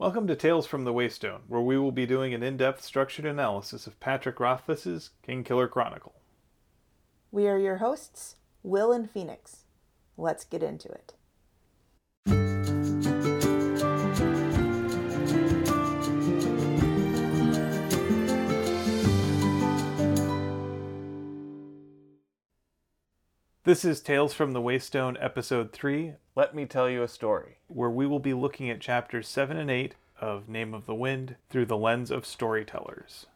Welcome 0.00 0.26
to 0.28 0.34
Tales 0.34 0.66
from 0.66 0.84
the 0.84 0.94
Waystone, 0.94 1.40
where 1.46 1.60
we 1.60 1.76
will 1.76 1.92
be 1.92 2.06
doing 2.06 2.32
an 2.32 2.42
in 2.42 2.56
depth 2.56 2.82
structured 2.82 3.26
analysis 3.26 3.86
of 3.86 4.00
Patrick 4.00 4.40
Rothfuss's 4.40 5.10
Kingkiller 5.28 5.68
Chronicle. 5.68 6.14
We 7.30 7.46
are 7.46 7.58
your 7.58 7.76
hosts, 7.76 8.36
Will 8.62 8.92
and 8.92 9.10
Phoenix. 9.10 9.64
Let's 10.16 10.44
get 10.44 10.62
into 10.62 10.88
it. 10.88 11.12
This 23.64 23.84
is 23.84 24.00
Tales 24.00 24.32
from 24.32 24.54
the 24.54 24.62
Waystone, 24.62 25.18
Episode 25.20 25.72
3 25.74 26.14
Let 26.40 26.54
Me 26.54 26.64
Tell 26.64 26.88
You 26.88 27.02
a 27.02 27.08
Story, 27.08 27.58
where 27.68 27.90
we 27.90 28.06
will 28.06 28.18
be 28.18 28.32
looking 28.32 28.70
at 28.70 28.80
chapters 28.80 29.28
7 29.28 29.58
and 29.58 29.70
8 29.70 29.94
of 30.18 30.48
Name 30.48 30.72
of 30.72 30.86
the 30.86 30.94
Wind 30.94 31.36
through 31.50 31.66
the 31.66 31.76
lens 31.76 32.10
of 32.10 32.24
storytellers. 32.24 33.26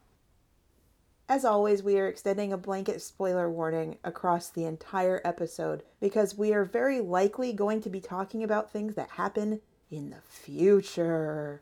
As 1.29 1.45
always, 1.45 1.83
we 1.83 1.99
are 1.99 2.07
extending 2.07 2.51
a 2.51 2.57
blanket 2.57 3.03
spoiler 3.03 3.47
warning 3.47 3.99
across 4.03 4.49
the 4.49 4.65
entire 4.65 5.21
episode 5.23 5.83
because 5.99 6.35
we 6.35 6.51
are 6.51 6.65
very 6.65 6.99
likely 6.99 7.53
going 7.53 7.79
to 7.81 7.91
be 7.91 8.01
talking 8.01 8.41
about 8.41 8.71
things 8.71 8.95
that 8.95 9.11
happen 9.11 9.61
in 9.91 10.09
the 10.09 10.21
future. 10.27 11.61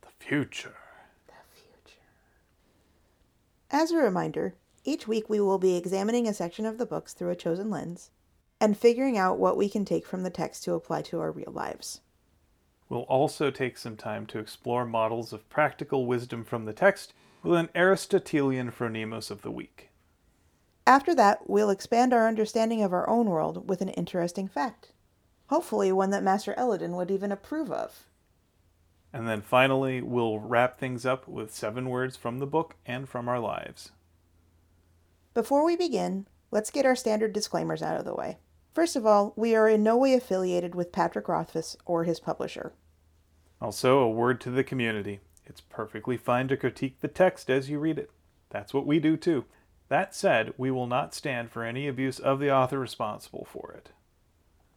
The 0.00 0.08
future. 0.18 0.74
The 1.28 1.34
future. 1.54 2.00
As 3.70 3.92
a 3.92 3.98
reminder, 3.98 4.54
each 4.84 5.06
week 5.06 5.30
we 5.30 5.38
will 5.38 5.58
be 5.58 5.76
examining 5.76 6.26
a 6.26 6.34
section 6.34 6.66
of 6.66 6.78
the 6.78 6.86
books 6.86 7.12
through 7.12 7.30
a 7.30 7.36
chosen 7.36 7.70
lens 7.70 8.10
and 8.60 8.76
figuring 8.76 9.18
out 9.18 9.38
what 9.38 9.56
we 9.56 9.68
can 9.68 9.84
take 9.84 10.06
from 10.06 10.22
the 10.22 10.30
text 10.30 10.64
to 10.64 10.74
apply 10.74 11.02
to 11.02 11.20
our 11.20 11.30
real 11.30 11.52
lives. 11.52 12.00
We'll 12.88 13.02
also 13.02 13.50
take 13.50 13.78
some 13.78 13.96
time 13.96 14.26
to 14.26 14.38
explore 14.38 14.86
models 14.86 15.32
of 15.32 15.48
practical 15.48 16.06
wisdom 16.06 16.44
from 16.44 16.64
the 16.64 16.72
text 16.72 17.12
with 17.42 17.58
an 17.58 17.68
Aristotelian 17.74 18.70
phronimos 18.70 19.30
of 19.30 19.42
the 19.42 19.50
week. 19.50 19.90
After 20.86 21.14
that, 21.16 21.50
we'll 21.50 21.70
expand 21.70 22.12
our 22.12 22.28
understanding 22.28 22.82
of 22.82 22.92
our 22.92 23.08
own 23.08 23.26
world 23.26 23.68
with 23.68 23.80
an 23.80 23.88
interesting 23.90 24.46
fact. 24.46 24.92
Hopefully, 25.48 25.90
one 25.90 26.10
that 26.10 26.22
Master 26.22 26.54
Elodin 26.56 26.94
would 26.96 27.10
even 27.10 27.32
approve 27.32 27.70
of. 27.72 28.06
And 29.12 29.26
then 29.26 29.42
finally, 29.42 30.00
we'll 30.00 30.38
wrap 30.38 30.78
things 30.78 31.04
up 31.04 31.26
with 31.26 31.54
seven 31.54 31.88
words 31.88 32.16
from 32.16 32.38
the 32.38 32.46
book 32.46 32.76
and 32.84 33.08
from 33.08 33.28
our 33.28 33.40
lives. 33.40 33.92
Before 35.34 35.64
we 35.64 35.76
begin, 35.76 36.26
let's 36.50 36.70
get 36.70 36.86
our 36.86 36.96
standard 36.96 37.32
disclaimers 37.32 37.82
out 37.82 37.98
of 37.98 38.04
the 38.04 38.14
way. 38.14 38.38
First 38.76 38.94
of 38.94 39.06
all, 39.06 39.32
we 39.36 39.54
are 39.54 39.70
in 39.70 39.82
no 39.82 39.96
way 39.96 40.12
affiliated 40.12 40.74
with 40.74 40.92
Patrick 40.92 41.28
Rothfuss 41.28 41.78
or 41.86 42.04
his 42.04 42.20
publisher. 42.20 42.74
Also, 43.58 44.00
a 44.00 44.10
word 44.10 44.38
to 44.42 44.50
the 44.50 44.62
community. 44.62 45.20
It's 45.46 45.62
perfectly 45.62 46.18
fine 46.18 46.46
to 46.48 46.58
critique 46.58 47.00
the 47.00 47.08
text 47.08 47.48
as 47.48 47.70
you 47.70 47.78
read 47.78 47.98
it. 47.98 48.10
That's 48.50 48.74
what 48.74 48.84
we 48.84 49.00
do 49.00 49.16
too. 49.16 49.46
That 49.88 50.14
said, 50.14 50.52
we 50.58 50.70
will 50.70 50.86
not 50.86 51.14
stand 51.14 51.50
for 51.50 51.64
any 51.64 51.88
abuse 51.88 52.18
of 52.18 52.38
the 52.38 52.52
author 52.52 52.78
responsible 52.78 53.48
for 53.50 53.72
it. 53.72 53.92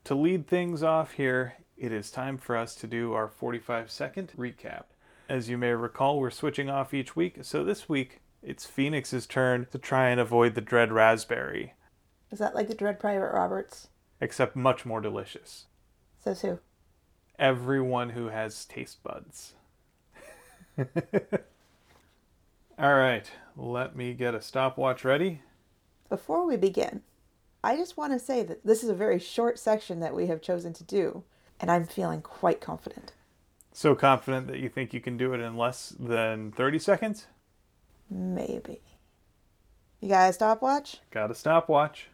To 0.05 0.15
lead 0.15 0.47
things 0.47 0.81
off 0.81 1.11
here, 1.11 1.55
it 1.75 1.91
is 1.91 2.09
time 2.09 2.37
for 2.37 2.55
us 2.55 2.75
to 2.75 2.87
do 2.87 3.11
our 3.11 3.27
45 3.27 3.91
second 3.91 4.31
recap. 4.37 4.85
As 5.27 5.49
you 5.49 5.57
may 5.57 5.73
recall, 5.73 6.21
we're 6.21 6.29
switching 6.29 6.69
off 6.69 6.93
each 6.93 7.17
week, 7.17 7.39
so 7.41 7.65
this 7.65 7.89
week 7.89 8.21
it's 8.41 8.65
Phoenix's 8.65 9.27
turn 9.27 9.67
to 9.73 9.77
try 9.77 10.07
and 10.07 10.21
avoid 10.21 10.55
the 10.55 10.61
dread 10.61 10.93
raspberry, 10.93 11.73
Is 12.31 12.39
that 12.39 12.55
like 12.55 12.67
the 12.67 12.75
Dread 12.75 12.99
Pirate 12.99 13.33
Roberts? 13.33 13.87
except 14.21 14.55
much 14.55 14.85
more 14.85 15.01
delicious. 15.01 15.65
Says 16.19 16.41
who? 16.41 16.59
Everyone 17.37 18.09
who 18.09 18.27
has 18.27 18.65
taste 18.65 19.01
buds. 19.03 19.53
All 22.77 22.93
right, 22.95 23.29
let 23.55 23.95
me 23.95 24.13
get 24.13 24.35
a 24.35 24.41
stopwatch 24.41 25.03
ready. 25.03 25.41
Before 26.09 26.45
we 26.45 26.57
begin, 26.57 27.01
I 27.63 27.75
just 27.75 27.97
want 27.97 28.13
to 28.13 28.19
say 28.19 28.43
that 28.43 28.65
this 28.65 28.83
is 28.83 28.89
a 28.89 28.95
very 28.95 29.19
short 29.19 29.59
section 29.59 29.99
that 29.99 30.15
we 30.15 30.27
have 30.27 30.41
chosen 30.41 30.73
to 30.73 30.83
do, 30.83 31.23
and 31.59 31.69
I'm 31.69 31.85
feeling 31.85 32.21
quite 32.21 32.61
confident. 32.61 33.13
So 33.71 33.95
confident 33.95 34.47
that 34.47 34.59
you 34.59 34.69
think 34.69 34.93
you 34.93 35.01
can 35.01 35.17
do 35.17 35.33
it 35.33 35.39
in 35.39 35.55
less 35.57 35.93
than 35.99 36.51
30 36.51 36.79
seconds? 36.79 37.27
Maybe. 38.09 38.81
You 40.01 40.09
got 40.09 40.29
a 40.29 40.33
stopwatch? 40.33 40.99
Got 41.11 41.31
a 41.31 41.35
stopwatch. 41.35 42.07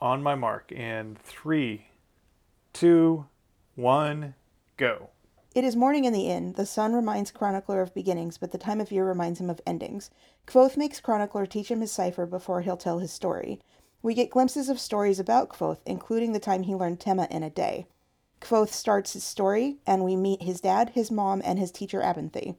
On 0.00 0.22
my 0.22 0.34
mark 0.34 0.72
in 0.72 1.16
three, 1.22 1.86
two, 2.72 3.26
one, 3.74 4.34
go. 4.76 5.10
It 5.54 5.64
is 5.64 5.74
morning 5.74 6.04
in 6.04 6.12
the 6.12 6.28
inn. 6.28 6.52
The 6.52 6.66
sun 6.66 6.92
reminds 6.92 7.30
Chronicler 7.30 7.80
of 7.80 7.94
beginnings, 7.94 8.36
but 8.36 8.52
the 8.52 8.58
time 8.58 8.78
of 8.78 8.92
year 8.92 9.06
reminds 9.06 9.40
him 9.40 9.48
of 9.48 9.60
endings. 9.66 10.10
Kvothe 10.46 10.76
makes 10.76 11.00
Chronicler 11.00 11.46
teach 11.46 11.70
him 11.70 11.80
his 11.80 11.92
cipher 11.92 12.26
before 12.26 12.60
he'll 12.60 12.76
tell 12.76 12.98
his 12.98 13.10
story. 13.10 13.58
We 14.02 14.12
get 14.12 14.28
glimpses 14.28 14.68
of 14.68 14.78
stories 14.78 15.18
about 15.18 15.48
Kvothe, 15.48 15.80
including 15.86 16.32
the 16.32 16.40
time 16.40 16.64
he 16.64 16.74
learned 16.74 17.00
Tema 17.00 17.26
in 17.30 17.42
a 17.42 17.48
day. 17.48 17.86
Kvothe 18.42 18.68
starts 18.68 19.14
his 19.14 19.24
story, 19.24 19.78
and 19.86 20.04
we 20.04 20.14
meet 20.14 20.42
his 20.42 20.60
dad, 20.60 20.90
his 20.90 21.10
mom, 21.10 21.40
and 21.42 21.58
his 21.58 21.72
teacher 21.72 22.02
Abenthy. 22.02 22.56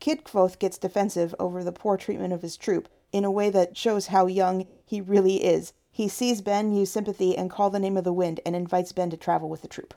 Kid 0.00 0.24
Kvothe 0.24 0.58
gets 0.58 0.76
defensive 0.76 1.36
over 1.38 1.62
the 1.62 1.70
poor 1.70 1.96
treatment 1.96 2.32
of 2.32 2.42
his 2.42 2.56
troupe 2.56 2.88
in 3.12 3.24
a 3.24 3.30
way 3.30 3.48
that 3.50 3.76
shows 3.76 4.08
how 4.08 4.26
young 4.26 4.66
he 4.84 5.00
really 5.00 5.44
is. 5.44 5.72
He 6.00 6.08
sees 6.08 6.40
Ben 6.40 6.72
use 6.72 6.90
sympathy 6.90 7.36
and 7.36 7.50
call 7.50 7.68
the 7.68 7.78
name 7.78 7.98
of 7.98 8.04
the 8.04 8.12
wind 8.14 8.40
and 8.46 8.56
invites 8.56 8.90
Ben 8.90 9.10
to 9.10 9.18
travel 9.18 9.50
with 9.50 9.60
the 9.60 9.68
troupe. 9.68 9.92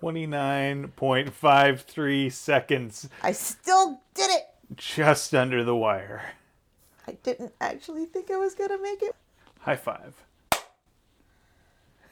29.53 0.00 2.32
seconds, 2.32 3.06
I 3.22 3.32
still 3.32 4.00
did 4.14 4.30
it! 4.30 4.44
just 4.76 5.34
under 5.34 5.62
the 5.62 5.76
wire. 5.76 6.22
I 7.06 7.18
didn't 7.22 7.52
actually 7.60 8.06
think 8.06 8.30
I 8.30 8.38
was 8.38 8.54
gonna 8.54 8.80
make 8.80 9.02
it. 9.02 9.14
High 9.58 9.76
five. 9.76 10.14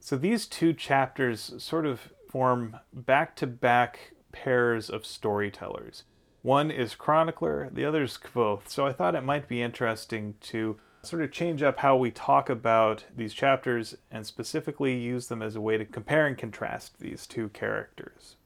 So 0.01 0.19
these 0.19 0.45
two 0.45 0.75
chapters 0.75 1.55
sort 1.57 1.87
of 1.87 2.13
form 2.29 2.77
back 2.93 3.35
to 3.37 3.47
back 3.47 4.13
pairs 4.33 4.91
of 4.91 5.07
storytellers. 5.07 6.05
One 6.43 6.71
is 6.71 6.95
Chronicler, 6.95 7.71
the 7.73 7.87
other 7.87 8.03
is 8.03 8.19
Kvothe. 8.19 8.69
So 8.69 8.87
I 8.87 8.93
thought 8.93 9.15
it 9.15 9.25
might 9.25 9.49
be 9.49 9.63
interesting 9.63 10.35
to 10.43 10.79
sort 11.09 11.23
of 11.23 11.33
change 11.33 11.63
up 11.63 11.79
how 11.79 11.97
we 11.97 12.11
talk 12.11 12.51
about 12.51 13.05
these 13.17 13.33
chapters 13.33 13.97
and 14.11 14.27
specifically 14.27 14.97
use 14.97 15.29
them 15.29 15.43
as 15.43 15.57
a 15.57 15.61
way 15.61 15.79
to 15.79 15.85
compare 15.85 16.27
and 16.27 16.37
contrast 16.37 17.01
these 17.01 17.27
two 17.27 17.49
characters. 17.49 18.37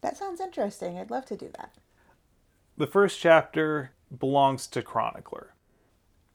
That 0.00 0.16
sounds 0.16 0.40
interesting. 0.40 0.98
I'd 0.98 1.10
love 1.10 1.26
to 1.26 1.36
do 1.36 1.50
that. 1.56 1.74
The 2.76 2.86
first 2.86 3.18
chapter 3.20 3.90
belongs 4.16 4.68
to 4.68 4.82
Chronicler. 4.82 5.54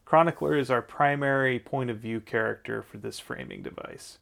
Chronicler 0.04 0.58
is 0.58 0.70
our 0.70 0.82
primary 0.82 1.60
point 1.60 1.90
of 1.90 1.98
view 1.98 2.20
character 2.20 2.82
for 2.82 2.98
this 2.98 3.20
framing 3.20 3.64
device. 3.64 4.20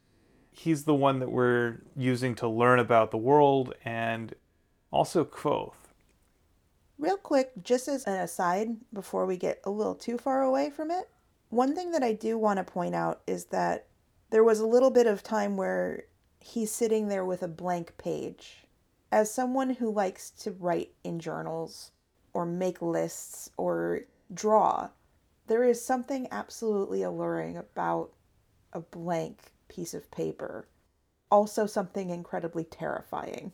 He's 0.51 0.83
the 0.83 0.93
one 0.93 1.19
that 1.19 1.31
we're 1.31 1.81
using 1.95 2.35
to 2.35 2.47
learn 2.47 2.77
about 2.77 3.09
the 3.09 3.17
world 3.17 3.73
and 3.83 4.35
also 4.91 5.25
Kvothe. 5.25 5.73
Real 6.99 7.17
quick, 7.17 7.51
just 7.63 7.87
as 7.87 8.03
an 8.05 8.19
aside, 8.19 8.69
before 8.93 9.25
we 9.25 9.37
get 9.37 9.59
a 9.63 9.71
little 9.71 9.95
too 9.95 10.19
far 10.19 10.43
away 10.43 10.69
from 10.69 10.91
it, 10.91 11.09
one 11.51 11.75
thing 11.75 11.91
that 11.91 12.01
I 12.01 12.13
do 12.13 12.37
want 12.37 12.57
to 12.57 12.63
point 12.63 12.95
out 12.95 13.21
is 13.27 13.45
that 13.45 13.87
there 14.29 14.43
was 14.43 14.59
a 14.59 14.65
little 14.65 14.89
bit 14.89 15.05
of 15.05 15.21
time 15.21 15.57
where 15.57 16.05
he's 16.39 16.71
sitting 16.71 17.09
there 17.09 17.25
with 17.25 17.43
a 17.43 17.47
blank 17.47 17.97
page. 17.97 18.63
As 19.11 19.31
someone 19.31 19.71
who 19.71 19.91
likes 19.91 20.29
to 20.31 20.51
write 20.51 20.93
in 21.03 21.19
journals 21.19 21.91
or 22.33 22.45
make 22.45 22.81
lists 22.81 23.49
or 23.57 24.01
draw, 24.33 24.89
there 25.47 25.63
is 25.63 25.83
something 25.83 26.29
absolutely 26.31 27.03
alluring 27.03 27.57
about 27.57 28.13
a 28.71 28.79
blank 28.79 29.51
piece 29.67 29.93
of 29.93 30.09
paper. 30.09 30.69
Also, 31.29 31.65
something 31.65 32.09
incredibly 32.09 32.63
terrifying. 32.63 33.51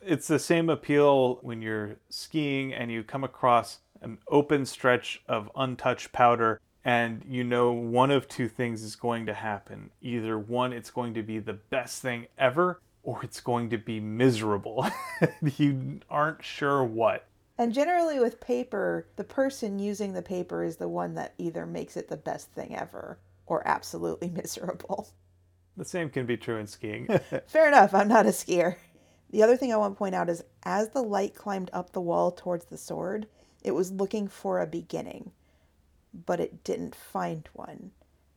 It's 0.00 0.26
the 0.26 0.40
same 0.40 0.68
appeal 0.68 1.38
when 1.42 1.62
you're 1.62 1.98
skiing 2.08 2.74
and 2.74 2.90
you 2.90 3.04
come 3.04 3.22
across 3.22 3.78
an 4.02 4.18
open 4.28 4.66
stretch 4.66 5.22
of 5.28 5.50
untouched 5.56 6.12
powder 6.12 6.60
and 6.84 7.24
you 7.28 7.44
know 7.44 7.72
one 7.72 8.10
of 8.10 8.28
two 8.28 8.48
things 8.48 8.82
is 8.82 8.96
going 8.96 9.26
to 9.26 9.34
happen. 9.34 9.90
Either 10.00 10.38
one, 10.38 10.72
it's 10.72 10.90
going 10.90 11.14
to 11.14 11.22
be 11.22 11.38
the 11.38 11.52
best 11.52 12.02
thing 12.02 12.26
ever, 12.38 12.80
or 13.02 13.20
it's 13.22 13.40
going 13.40 13.70
to 13.70 13.78
be 13.78 14.00
miserable. 14.00 14.86
you 15.56 16.00
aren't 16.10 16.42
sure 16.42 16.84
what. 16.84 17.26
And 17.58 17.72
generally, 17.72 18.18
with 18.18 18.40
paper, 18.40 19.06
the 19.16 19.24
person 19.24 19.78
using 19.78 20.12
the 20.12 20.22
paper 20.22 20.64
is 20.64 20.76
the 20.76 20.88
one 20.88 21.14
that 21.14 21.34
either 21.38 21.66
makes 21.66 21.96
it 21.96 22.08
the 22.08 22.16
best 22.16 22.50
thing 22.52 22.74
ever 22.76 23.18
or 23.46 23.66
absolutely 23.66 24.30
miserable. 24.34 25.08
The 25.76 25.84
same 25.84 26.10
can 26.10 26.26
be 26.26 26.36
true 26.36 26.58
in 26.58 26.66
skiing. 26.66 27.06
Fair 27.46 27.68
enough, 27.68 27.94
I'm 27.94 28.08
not 28.08 28.26
a 28.26 28.30
skier. 28.30 28.76
The 29.30 29.42
other 29.42 29.56
thing 29.56 29.72
I 29.72 29.76
want 29.76 29.94
to 29.94 29.98
point 29.98 30.14
out 30.14 30.28
is 30.28 30.44
as 30.64 30.90
the 30.90 31.02
light 31.02 31.34
climbed 31.34 31.70
up 31.72 31.92
the 31.92 32.00
wall 32.00 32.30
towards 32.30 32.66
the 32.66 32.76
sword, 32.76 33.26
it 33.62 33.72
was 33.72 33.92
looking 33.92 34.28
for 34.28 34.60
a 34.60 34.66
beginning, 34.66 35.32
but 36.26 36.40
it 36.40 36.64
didn't 36.64 36.94
find 36.94 37.48
one. 37.52 37.92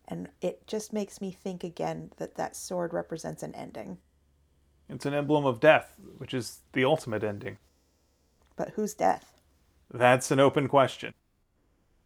And 0.07 0.29
it 0.41 0.67
just 0.67 0.93
makes 0.93 1.19
me 1.19 1.31
think 1.31 1.63
again 1.63 2.11
that 2.17 2.35
that 2.35 2.55
sword 2.55 2.93
represents 2.93 3.43
an 3.43 3.55
ending. 3.55 3.97
It's 4.87 5.05
an 5.05 5.15
emblem 5.15 5.45
of 5.45 5.59
death, 5.59 5.95
which 6.17 6.33
is 6.33 6.59
the 6.73 6.85
ultimate 6.85 7.23
ending. 7.23 7.57
But 8.55 8.69
whose 8.71 8.93
death? 8.93 9.41
That's 9.91 10.29
an 10.31 10.39
open 10.39 10.67
question. 10.67 11.13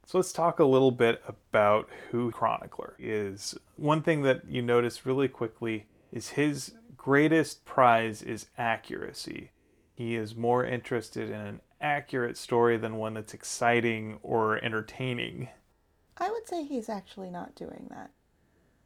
So 0.06 0.18
let's 0.18 0.34
talk 0.34 0.60
a 0.60 0.66
little 0.66 0.92
bit 0.92 1.22
about 1.28 1.90
who 2.10 2.32
Chronicler 2.32 2.96
is. 2.98 3.56
One 3.76 4.02
thing 4.02 4.24
that 4.24 4.42
you 4.48 4.62
notice 4.62 5.06
really 5.06 5.28
quickly 5.28 5.86
is 6.12 6.30
his 6.30 6.74
greatest 6.98 7.64
prize 7.66 8.24
is 8.24 8.48
accuracy. 8.58 9.52
He 9.94 10.16
is 10.16 10.36
more 10.36 10.66
interested 10.66 11.30
in 11.30 11.36
an 11.36 11.62
accurate 11.82 12.38
story 12.38 12.78
than 12.78 12.96
one 12.96 13.14
that's 13.14 13.34
exciting 13.34 14.20
or 14.22 14.64
entertaining. 14.64 15.50
I 16.18 16.30
would 16.30 16.48
say 16.48 16.64
he's 16.64 16.90
actually 16.90 17.30
not 17.30 17.56
doing 17.56 17.88
that. 17.90 18.12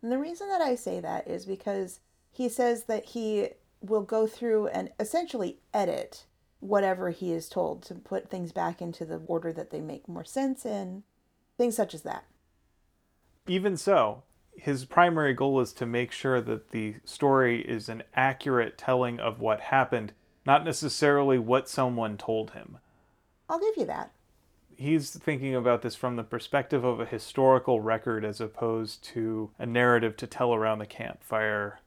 And 0.01 0.11
the 0.11 0.17
reason 0.17 0.49
that 0.49 0.61
I 0.61 0.75
say 0.75 0.99
that 0.99 1.27
is 1.27 1.45
because 1.45 1.99
he 2.31 2.49
says 2.49 2.83
that 2.85 3.05
he 3.05 3.49
will 3.81 4.01
go 4.01 4.27
through 4.27 4.67
and 4.67 4.91
essentially 4.99 5.59
edit 5.73 6.25
whatever 6.59 7.09
he 7.09 7.31
is 7.31 7.49
told 7.49 7.83
to 7.83 7.95
put 7.95 8.29
things 8.29 8.51
back 8.51 8.81
into 8.81 9.05
the 9.05 9.21
order 9.27 9.51
that 9.51 9.69
they 9.69 9.81
make 9.81 10.07
more 10.07 10.23
sense 10.23 10.65
in, 10.65 11.03
things 11.57 11.75
such 11.75 11.93
as 11.93 12.03
that. 12.03 12.25
Even 13.47 13.75
so, 13.75 14.23
his 14.55 14.85
primary 14.85 15.33
goal 15.33 15.59
is 15.59 15.73
to 15.73 15.85
make 15.85 16.11
sure 16.11 16.39
that 16.39 16.71
the 16.71 16.95
story 17.03 17.61
is 17.61 17.89
an 17.89 18.03
accurate 18.15 18.77
telling 18.77 19.19
of 19.19 19.39
what 19.39 19.59
happened, 19.59 20.13
not 20.45 20.63
necessarily 20.63 21.37
what 21.37 21.67
someone 21.67 22.17
told 22.17 22.51
him. 22.51 22.77
I'll 23.49 23.59
give 23.59 23.77
you 23.77 23.85
that. 23.85 24.11
He's 24.75 25.11
thinking 25.11 25.55
about 25.55 25.81
this 25.81 25.95
from 25.95 26.15
the 26.15 26.23
perspective 26.23 26.83
of 26.83 26.99
a 26.99 27.05
historical 27.05 27.79
record 27.79 28.25
as 28.25 28.41
opposed 28.41 29.03
to 29.05 29.51
a 29.59 29.65
narrative 29.65 30.17
to 30.17 30.27
tell 30.27 30.53
around 30.53 30.79
the 30.79 30.85
campfire 30.85 31.79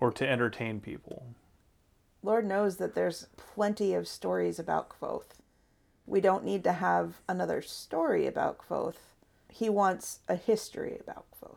or 0.00 0.10
to 0.12 0.28
entertain 0.28 0.80
people. 0.80 1.34
Lord 2.22 2.44
knows 2.44 2.78
that 2.78 2.94
there's 2.94 3.28
plenty 3.36 3.94
of 3.94 4.08
stories 4.08 4.58
about 4.58 4.88
Kvothe. 4.88 5.38
We 6.06 6.20
don't 6.20 6.44
need 6.44 6.64
to 6.64 6.72
have 6.72 7.20
another 7.28 7.62
story 7.62 8.26
about 8.26 8.58
Kvothe. 8.58 8.96
He 9.48 9.68
wants 9.68 10.20
a 10.28 10.34
history 10.34 10.98
about 11.00 11.26
Kvothe. 11.30 11.56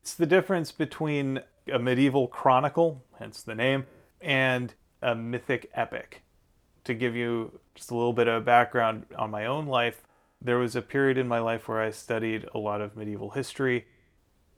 It's 0.00 0.14
the 0.14 0.26
difference 0.26 0.72
between 0.72 1.40
a 1.70 1.78
medieval 1.78 2.28
chronicle, 2.28 3.04
hence 3.18 3.42
the 3.42 3.54
name, 3.54 3.84
and 4.20 4.72
a 5.02 5.14
mythic 5.14 5.70
epic. 5.74 6.22
To 6.88 6.94
give 6.94 7.14
you 7.14 7.60
just 7.74 7.90
a 7.90 7.94
little 7.94 8.14
bit 8.14 8.28
of 8.28 8.46
background 8.46 9.04
on 9.14 9.30
my 9.30 9.44
own 9.44 9.66
life, 9.66 10.04
there 10.40 10.56
was 10.56 10.74
a 10.74 10.80
period 10.80 11.18
in 11.18 11.28
my 11.28 11.38
life 11.38 11.68
where 11.68 11.82
I 11.82 11.90
studied 11.90 12.46
a 12.54 12.58
lot 12.58 12.80
of 12.80 12.96
medieval 12.96 13.28
history. 13.28 13.84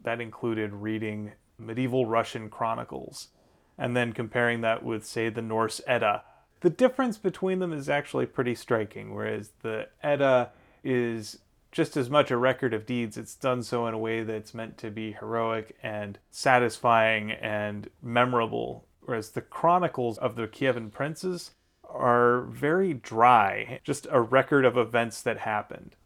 That 0.04 0.20
included 0.20 0.72
reading 0.72 1.32
medieval 1.58 2.06
Russian 2.06 2.48
chronicles 2.48 3.30
and 3.76 3.96
then 3.96 4.12
comparing 4.12 4.60
that 4.60 4.84
with, 4.84 5.04
say, 5.04 5.28
the 5.28 5.42
Norse 5.42 5.80
Edda. 5.88 6.22
The 6.60 6.70
difference 6.70 7.18
between 7.18 7.58
them 7.58 7.72
is 7.72 7.88
actually 7.88 8.26
pretty 8.26 8.54
striking, 8.54 9.12
whereas 9.12 9.50
the 9.62 9.88
Edda 10.00 10.52
is 10.84 11.40
just 11.72 11.96
as 11.96 12.08
much 12.08 12.30
a 12.30 12.36
record 12.36 12.72
of 12.72 12.86
deeds, 12.86 13.16
it's 13.16 13.34
done 13.34 13.64
so 13.64 13.88
in 13.88 13.94
a 13.94 13.98
way 13.98 14.22
that's 14.22 14.54
meant 14.54 14.78
to 14.78 14.92
be 14.92 15.10
heroic 15.14 15.76
and 15.82 16.20
satisfying 16.30 17.32
and 17.32 17.90
memorable, 18.00 18.86
whereas 19.00 19.30
the 19.30 19.40
chronicles 19.40 20.16
of 20.18 20.36
the 20.36 20.46
Kievan 20.46 20.92
princes 20.92 21.50
are 21.92 22.42
very 22.42 22.94
dry, 22.94 23.80
just 23.84 24.06
a 24.10 24.20
record 24.20 24.64
of 24.64 24.76
events 24.76 25.22
that 25.22 25.38
happened, 25.38 25.96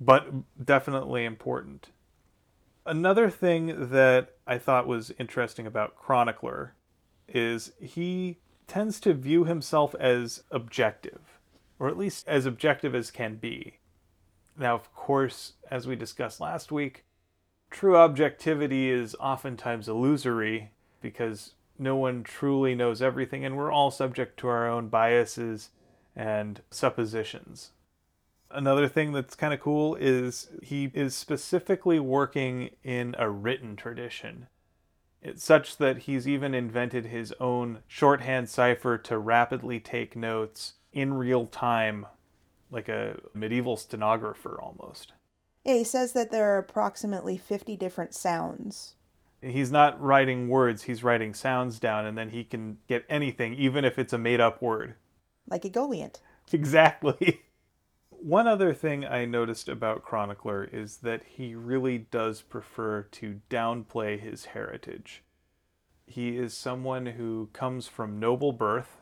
but 0.00 0.28
definitely 0.64 1.24
important. 1.24 1.90
Another 2.86 3.30
thing 3.30 3.90
that 3.90 4.34
I 4.46 4.58
thought 4.58 4.86
was 4.86 5.12
interesting 5.18 5.66
about 5.66 5.96
Chronicler 5.96 6.74
is 7.28 7.72
he 7.80 8.38
tends 8.66 9.00
to 9.00 9.14
view 9.14 9.44
himself 9.44 9.94
as 9.98 10.42
objective, 10.50 11.38
or 11.78 11.88
at 11.88 11.98
least 11.98 12.26
as 12.28 12.46
objective 12.46 12.94
as 12.94 13.10
can 13.10 13.36
be. 13.36 13.78
Now, 14.56 14.74
of 14.74 14.94
course, 14.94 15.54
as 15.70 15.86
we 15.86 15.96
discussed 15.96 16.40
last 16.40 16.70
week, 16.70 17.04
true 17.70 17.96
objectivity 17.96 18.90
is 18.90 19.16
oftentimes 19.18 19.88
illusory 19.88 20.70
because 21.00 21.54
no 21.78 21.96
one 21.96 22.22
truly 22.22 22.74
knows 22.74 23.02
everything, 23.02 23.44
and 23.44 23.56
we're 23.56 23.72
all 23.72 23.90
subject 23.90 24.38
to 24.40 24.48
our 24.48 24.68
own 24.68 24.88
biases 24.88 25.70
and 26.14 26.60
suppositions. 26.70 27.72
Another 28.50 28.86
thing 28.86 29.12
that's 29.12 29.34
kind 29.34 29.52
of 29.52 29.60
cool 29.60 29.96
is 29.96 30.48
he 30.62 30.90
is 30.94 31.14
specifically 31.14 31.98
working 31.98 32.70
in 32.84 33.16
a 33.18 33.28
written 33.28 33.74
tradition. 33.74 34.46
It's 35.20 35.42
such 35.42 35.78
that 35.78 36.00
he's 36.00 36.28
even 36.28 36.54
invented 36.54 37.06
his 37.06 37.32
own 37.40 37.78
shorthand 37.88 38.48
cipher 38.48 38.98
to 38.98 39.18
rapidly 39.18 39.80
take 39.80 40.14
notes 40.14 40.74
in 40.92 41.14
real 41.14 41.46
time, 41.46 42.06
like 42.70 42.88
a 42.88 43.18
medieval 43.32 43.76
stenographer 43.76 44.60
almost. 44.60 45.12
Yeah, 45.64 45.76
he 45.76 45.84
says 45.84 46.12
that 46.12 46.30
there 46.30 46.54
are 46.54 46.58
approximately 46.58 47.38
50 47.38 47.76
different 47.76 48.14
sounds. 48.14 48.94
He's 49.44 49.70
not 49.70 50.00
writing 50.00 50.48
words, 50.48 50.84
he's 50.84 51.04
writing 51.04 51.34
sounds 51.34 51.78
down, 51.78 52.06
and 52.06 52.16
then 52.16 52.30
he 52.30 52.44
can 52.44 52.78
get 52.88 53.04
anything, 53.08 53.54
even 53.54 53.84
if 53.84 53.98
it's 53.98 54.12
a 54.12 54.18
made 54.18 54.40
up 54.40 54.62
word. 54.62 54.94
Like 55.48 55.62
Egoliant. 55.62 56.20
Exactly. 56.52 57.42
One 58.08 58.48
other 58.48 58.72
thing 58.72 59.04
I 59.04 59.26
noticed 59.26 59.68
about 59.68 60.02
Chronicler 60.02 60.64
is 60.64 60.98
that 60.98 61.22
he 61.24 61.54
really 61.54 61.98
does 61.98 62.40
prefer 62.40 63.02
to 63.02 63.40
downplay 63.50 64.18
his 64.18 64.46
heritage. 64.46 65.22
He 66.06 66.38
is 66.38 66.56
someone 66.56 67.06
who 67.06 67.50
comes 67.52 67.86
from 67.86 68.18
noble 68.18 68.52
birth 68.52 69.00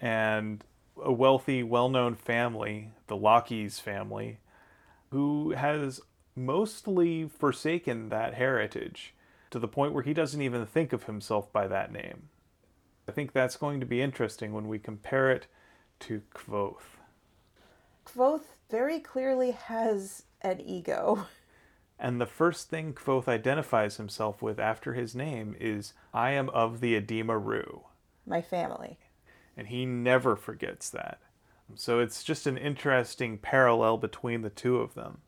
and 0.00 0.64
a 1.02 1.12
wealthy, 1.12 1.62
well 1.62 1.88
known 1.88 2.14
family, 2.14 2.92
the 3.06 3.16
Lochees 3.16 3.80
family, 3.80 4.38
who 5.10 5.52
has 5.52 6.00
mostly 6.36 7.28
forsaken 7.28 8.08
that 8.10 8.34
heritage 8.34 9.14
to 9.50 9.58
the 9.58 9.68
point 9.68 9.92
where 9.92 10.02
he 10.02 10.14
doesn't 10.14 10.42
even 10.42 10.66
think 10.66 10.92
of 10.92 11.04
himself 11.04 11.52
by 11.52 11.66
that 11.66 11.92
name. 11.92 12.28
I 13.08 13.12
think 13.12 13.32
that's 13.32 13.56
going 13.56 13.80
to 13.80 13.86
be 13.86 14.00
interesting 14.00 14.52
when 14.52 14.68
we 14.68 14.78
compare 14.78 15.30
it 15.30 15.46
to 16.00 16.22
Kvothe. 16.34 16.76
Kvothe 18.06 18.44
very 18.70 19.00
clearly 19.00 19.50
has 19.52 20.24
an 20.42 20.60
ego. 20.60 21.26
And 22.02 22.18
the 22.18 22.24
first 22.24 22.70
thing 22.70 22.94
Kvothe 22.94 23.28
identifies 23.28 23.98
himself 23.98 24.40
with 24.40 24.58
after 24.58 24.94
his 24.94 25.14
name 25.14 25.54
is, 25.60 25.92
I 26.14 26.30
am 26.30 26.48
of 26.48 26.80
the 26.80 26.94
Edema 26.94 27.36
Ruh. 27.36 27.82
My 28.26 28.40
family. 28.40 28.98
And 29.54 29.66
he 29.66 29.84
never 29.84 30.34
forgets 30.34 30.88
that. 30.88 31.20
So 31.74 31.98
it's 31.98 32.24
just 32.24 32.46
an 32.46 32.56
interesting 32.56 33.36
parallel 33.36 33.98
between 33.98 34.40
the 34.40 34.48
two 34.48 34.78
of 34.78 34.94
them. 34.94 35.18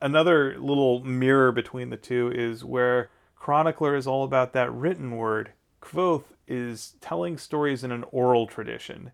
Another 0.00 0.58
little 0.58 1.02
mirror 1.04 1.52
between 1.52 1.90
the 1.90 1.96
two 1.96 2.30
is 2.34 2.64
where 2.64 3.10
Chronicler 3.34 3.96
is 3.96 4.06
all 4.06 4.24
about 4.24 4.52
that 4.52 4.72
written 4.72 5.16
word. 5.16 5.52
Kvothe 5.80 6.24
is 6.46 6.94
telling 7.00 7.38
stories 7.38 7.82
in 7.82 7.92
an 7.92 8.04
oral 8.10 8.46
tradition. 8.46 9.12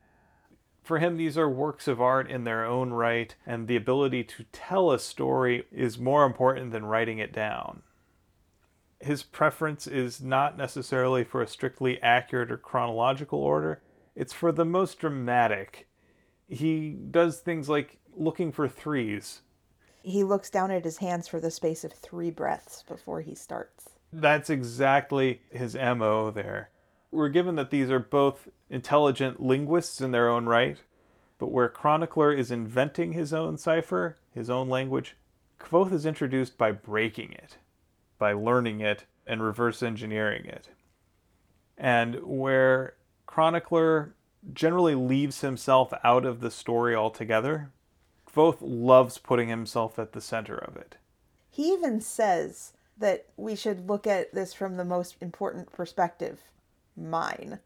For 0.82 0.98
him, 0.98 1.16
these 1.16 1.38
are 1.38 1.48
works 1.48 1.86
of 1.86 2.00
art 2.00 2.28
in 2.28 2.44
their 2.44 2.64
own 2.64 2.90
right, 2.90 3.34
and 3.46 3.68
the 3.68 3.76
ability 3.76 4.24
to 4.24 4.44
tell 4.50 4.90
a 4.90 4.98
story 4.98 5.64
is 5.70 5.98
more 5.98 6.24
important 6.24 6.72
than 6.72 6.84
writing 6.84 7.18
it 7.18 7.32
down. 7.32 7.82
His 9.00 9.22
preference 9.22 9.86
is 9.86 10.20
not 10.20 10.56
necessarily 10.56 11.22
for 11.22 11.42
a 11.42 11.46
strictly 11.46 12.00
accurate 12.02 12.50
or 12.50 12.56
chronological 12.56 13.38
order, 13.38 13.82
it's 14.14 14.32
for 14.32 14.52
the 14.52 14.64
most 14.64 14.98
dramatic. 14.98 15.88
He 16.48 16.90
does 16.90 17.38
things 17.38 17.68
like 17.68 17.98
looking 18.14 18.52
for 18.52 18.68
threes. 18.68 19.42
He 20.02 20.24
looks 20.24 20.50
down 20.50 20.70
at 20.70 20.84
his 20.84 20.98
hands 20.98 21.28
for 21.28 21.40
the 21.40 21.50
space 21.50 21.84
of 21.84 21.92
three 21.92 22.30
breaths 22.30 22.82
before 22.82 23.20
he 23.20 23.34
starts. 23.34 23.90
That's 24.12 24.50
exactly 24.50 25.42
his 25.50 25.74
MO 25.74 26.30
there. 26.30 26.70
We're 27.10 27.28
given 27.28 27.56
that 27.56 27.70
these 27.70 27.90
are 27.90 27.98
both 27.98 28.48
intelligent 28.68 29.40
linguists 29.40 30.00
in 30.00 30.10
their 30.10 30.28
own 30.28 30.46
right, 30.46 30.78
but 31.38 31.50
where 31.50 31.68
Chronicler 31.68 32.32
is 32.32 32.50
inventing 32.50 33.12
his 33.12 33.32
own 33.32 33.58
cipher, 33.58 34.16
his 34.34 34.50
own 34.50 34.68
language, 34.68 35.16
Kvothe 35.58 35.92
is 35.92 36.06
introduced 36.06 36.58
by 36.58 36.72
breaking 36.72 37.32
it, 37.32 37.58
by 38.18 38.32
learning 38.32 38.80
it 38.80 39.04
and 39.26 39.42
reverse 39.42 39.82
engineering 39.82 40.46
it. 40.46 40.68
And 41.78 42.16
where 42.22 42.94
Chronicler 43.26 44.14
generally 44.52 44.94
leaves 44.94 45.40
himself 45.40 45.92
out 46.02 46.24
of 46.24 46.40
the 46.40 46.50
story 46.50 46.94
altogether, 46.94 47.70
Kvothe 48.34 48.58
loves 48.60 49.18
putting 49.18 49.48
himself 49.48 49.98
at 49.98 50.12
the 50.12 50.20
center 50.20 50.56
of 50.56 50.76
it. 50.76 50.96
He 51.50 51.72
even 51.72 52.00
says 52.00 52.72
that 52.96 53.26
we 53.36 53.54
should 53.54 53.88
look 53.88 54.06
at 54.06 54.32
this 54.32 54.54
from 54.54 54.76
the 54.76 54.84
most 54.84 55.16
important 55.20 55.72
perspective 55.72 56.40
mine. 56.96 57.58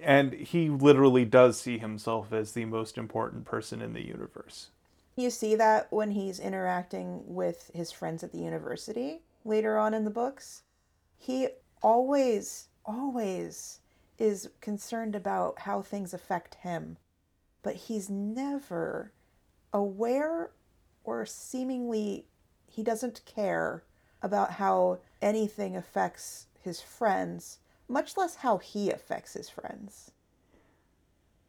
And 0.00 0.32
he 0.32 0.68
literally 0.68 1.24
does 1.24 1.60
see 1.60 1.78
himself 1.78 2.32
as 2.32 2.52
the 2.52 2.64
most 2.64 2.96
important 2.96 3.44
person 3.44 3.82
in 3.82 3.92
the 3.92 4.06
universe. 4.06 4.70
You 5.16 5.30
see 5.30 5.54
that 5.56 5.92
when 5.92 6.12
he's 6.12 6.38
interacting 6.38 7.22
with 7.26 7.70
his 7.74 7.92
friends 7.92 8.22
at 8.22 8.32
the 8.32 8.38
university 8.38 9.22
later 9.44 9.76
on 9.78 9.92
in 9.92 10.04
the 10.04 10.10
books. 10.10 10.62
He 11.18 11.48
always, 11.82 12.68
always 12.84 13.80
is 14.18 14.50
concerned 14.60 15.14
about 15.14 15.60
how 15.60 15.82
things 15.82 16.14
affect 16.14 16.56
him, 16.56 16.96
but 17.62 17.74
he's 17.74 18.08
never 18.08 19.12
aware 19.72 20.50
or 21.04 21.26
seemingly 21.26 22.26
he 22.66 22.82
doesn't 22.82 23.22
care 23.26 23.82
about 24.22 24.52
how 24.52 24.98
anything 25.22 25.76
affects 25.76 26.46
his 26.62 26.80
friends, 26.80 27.58
much 27.88 28.16
less 28.16 28.36
how 28.36 28.58
he 28.58 28.90
affects 28.90 29.34
his 29.34 29.48
friends. 29.48 30.12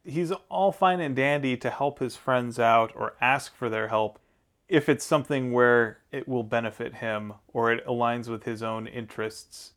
He's 0.04 0.32
all 0.48 0.72
fine 0.72 1.00
and 1.00 1.14
dandy 1.14 1.56
to 1.58 1.70
help 1.70 2.00
his 2.00 2.16
friends 2.16 2.58
out 2.58 2.92
or 2.96 3.14
ask 3.20 3.54
for 3.54 3.68
their 3.68 3.88
help 3.88 4.18
if 4.68 4.88
it's 4.88 5.04
something 5.04 5.52
where 5.52 5.98
it 6.10 6.26
will 6.26 6.42
benefit 6.42 6.94
him 6.94 7.34
or 7.48 7.70
it 7.70 7.86
aligns 7.86 8.28
with 8.28 8.44
his 8.44 8.62
own 8.62 8.86
interests. 8.86 9.72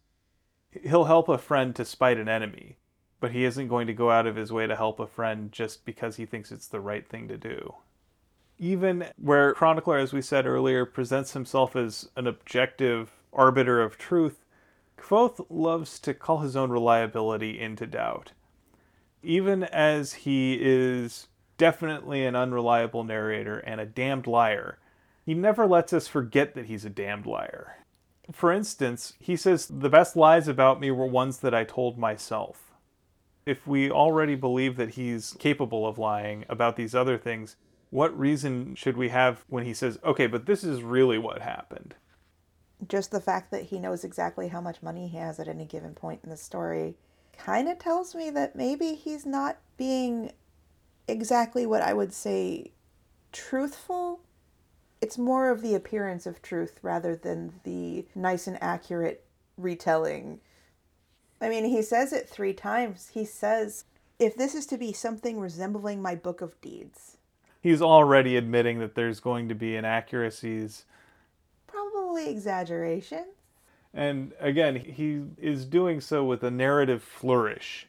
He'll 0.72 1.06
help 1.06 1.30
a 1.30 1.38
friend 1.38 1.76
to 1.76 1.86
spite 1.86 2.18
an 2.18 2.30
enemy, 2.30 2.78
but 3.20 3.32
he 3.32 3.46
isn't 3.46 3.68
going 3.68 3.88
to 3.88 3.94
go 3.94 4.10
out 4.10 4.26
of 4.26 4.36
his 4.36 4.52
way 4.52 4.66
to 4.68 4.76
help 4.76 5.00
a 5.00 5.08
friend 5.08 5.52
just 5.52 5.86
because 5.86 6.16
he 6.16 6.26
thinks 6.26 6.52
it's 6.52 6.68
the 6.68 6.80
right 6.80 7.08
thing 7.08 7.28
to 7.28 7.38
do. 7.38 7.76
Even 8.58 9.06
where 9.18 9.54
Chronicler, 9.54 9.98
as 9.98 10.14
we 10.14 10.22
said 10.22 10.46
earlier, 10.46 10.86
presents 10.86 11.34
himself 11.34 11.76
as 11.76 12.10
an 12.16 12.28
objective 12.28 13.12
arbiter 13.34 13.82
of 13.82 13.98
truth, 13.98 14.46
Kvothe 14.98 15.46
loves 15.50 16.00
to 16.00 16.14
call 16.14 16.40
his 16.40 16.56
own 16.56 16.70
reliability 16.70 17.60
into 17.60 17.86
doubt. 17.86 18.32
Even 19.22 19.64
as 19.64 20.14
he 20.14 20.58
is 20.62 21.28
definitely 21.58 22.26
an 22.26 22.36
unreliable 22.36 23.04
narrator 23.04 23.60
and 23.60 23.82
a 23.82 23.86
damned 23.86 24.28
liar, 24.28 24.80
he 25.26 25.34
never 25.34 25.66
lets 25.66 25.92
us 25.92 26.08
forget 26.08 26.54
that 26.54 26.66
he's 26.66 26.86
a 26.86 26.90
damned 26.90 27.26
liar. 27.26 27.78
For 28.32 28.52
instance, 28.52 29.14
he 29.20 29.36
says, 29.36 29.68
The 29.68 29.90
best 29.90 30.16
lies 30.16 30.48
about 30.48 30.80
me 30.80 30.92
were 30.92 31.06
ones 31.06 31.40
that 31.40 31.54
I 31.54 31.64
told 31.64 31.98
myself. 31.98 32.72
If 33.46 33.68
we 33.68 33.92
already 33.92 34.36
believe 34.36 34.76
that 34.78 34.92
he's 34.92 35.36
capable 35.40 35.86
of 35.86 35.98
lying 35.98 36.46
about 36.50 36.76
these 36.76 36.96
other 36.96 37.18
things, 37.18 37.56
what 37.90 38.18
reason 38.18 38.76
should 38.76 38.98
we 38.98 39.10
have 39.10 39.44
when 39.48 39.66
he 39.66 39.74
says, 39.74 40.00
Okay, 40.04 40.28
but 40.28 40.46
this 40.46 40.64
is 40.64 40.82
really 40.82 41.18
what 41.18 41.42
happened? 41.42 41.96
just 42.88 43.12
the 43.12 43.22
fact 43.22 43.52
that 43.52 43.64
he 43.64 43.80
knows 43.80 44.04
exactly 44.04 44.50
how 44.50 44.62
much 44.62 44.84
money 44.84 45.08
he 45.08 45.18
has 45.18 45.40
at 45.40 45.48
any 45.48 45.66
given 45.66 45.94
point 45.94 46.22
in 46.24 46.30
the 46.30 46.38
story 46.38 46.96
kind 47.38 47.68
of 47.68 47.80
tells 47.80 48.16
me 48.16 48.30
that 48.30 48.56
maybe 48.56 48.94
he's 48.94 49.26
not 49.26 49.58
being 49.78 50.32
exactly 51.08 51.66
what 51.66 51.82
I 51.82 51.94
would 51.94 52.14
say 52.14 52.72
truthful. 53.32 54.22
It's 55.02 55.18
more 55.18 55.50
of 55.50 55.62
the 55.62 55.76
appearance 55.76 56.26
of 56.26 56.42
truth 56.42 56.80
rather 56.82 57.16
than 57.16 57.54
the 57.64 58.06
nice 58.16 58.48
and 58.48 58.62
accurate 58.62 59.26
retelling. 59.58 60.40
I 61.42 61.50
mean, 61.50 61.66
he 61.66 61.82
says 61.82 62.14
it 62.14 62.30
three 62.30 62.54
times. 62.54 63.12
He 63.14 63.26
says, 63.26 63.86
if 64.20 64.36
this 64.36 64.56
is 64.56 64.66
to 64.68 64.78
be 64.78 64.94
something 64.94 65.40
resembling 65.40 66.02
my 66.02 66.16
book 66.16 66.42
of 66.42 66.60
deeds. 66.62 67.18
He's 67.66 67.82
already 67.82 68.38
admitting 68.38 68.78
that 68.78 68.94
there's 68.94 69.20
going 69.20 69.50
to 69.50 69.56
be 69.56 69.76
inaccuracies 69.76 70.86
probably 71.66 72.30
exaggeration. 72.30 73.26
And 73.92 74.34
again, 74.40 74.76
he 74.76 75.24
is 75.40 75.66
doing 75.66 76.00
so 76.00 76.24
with 76.24 76.44
a 76.44 76.52
narrative 76.52 77.02
flourish. 77.02 77.88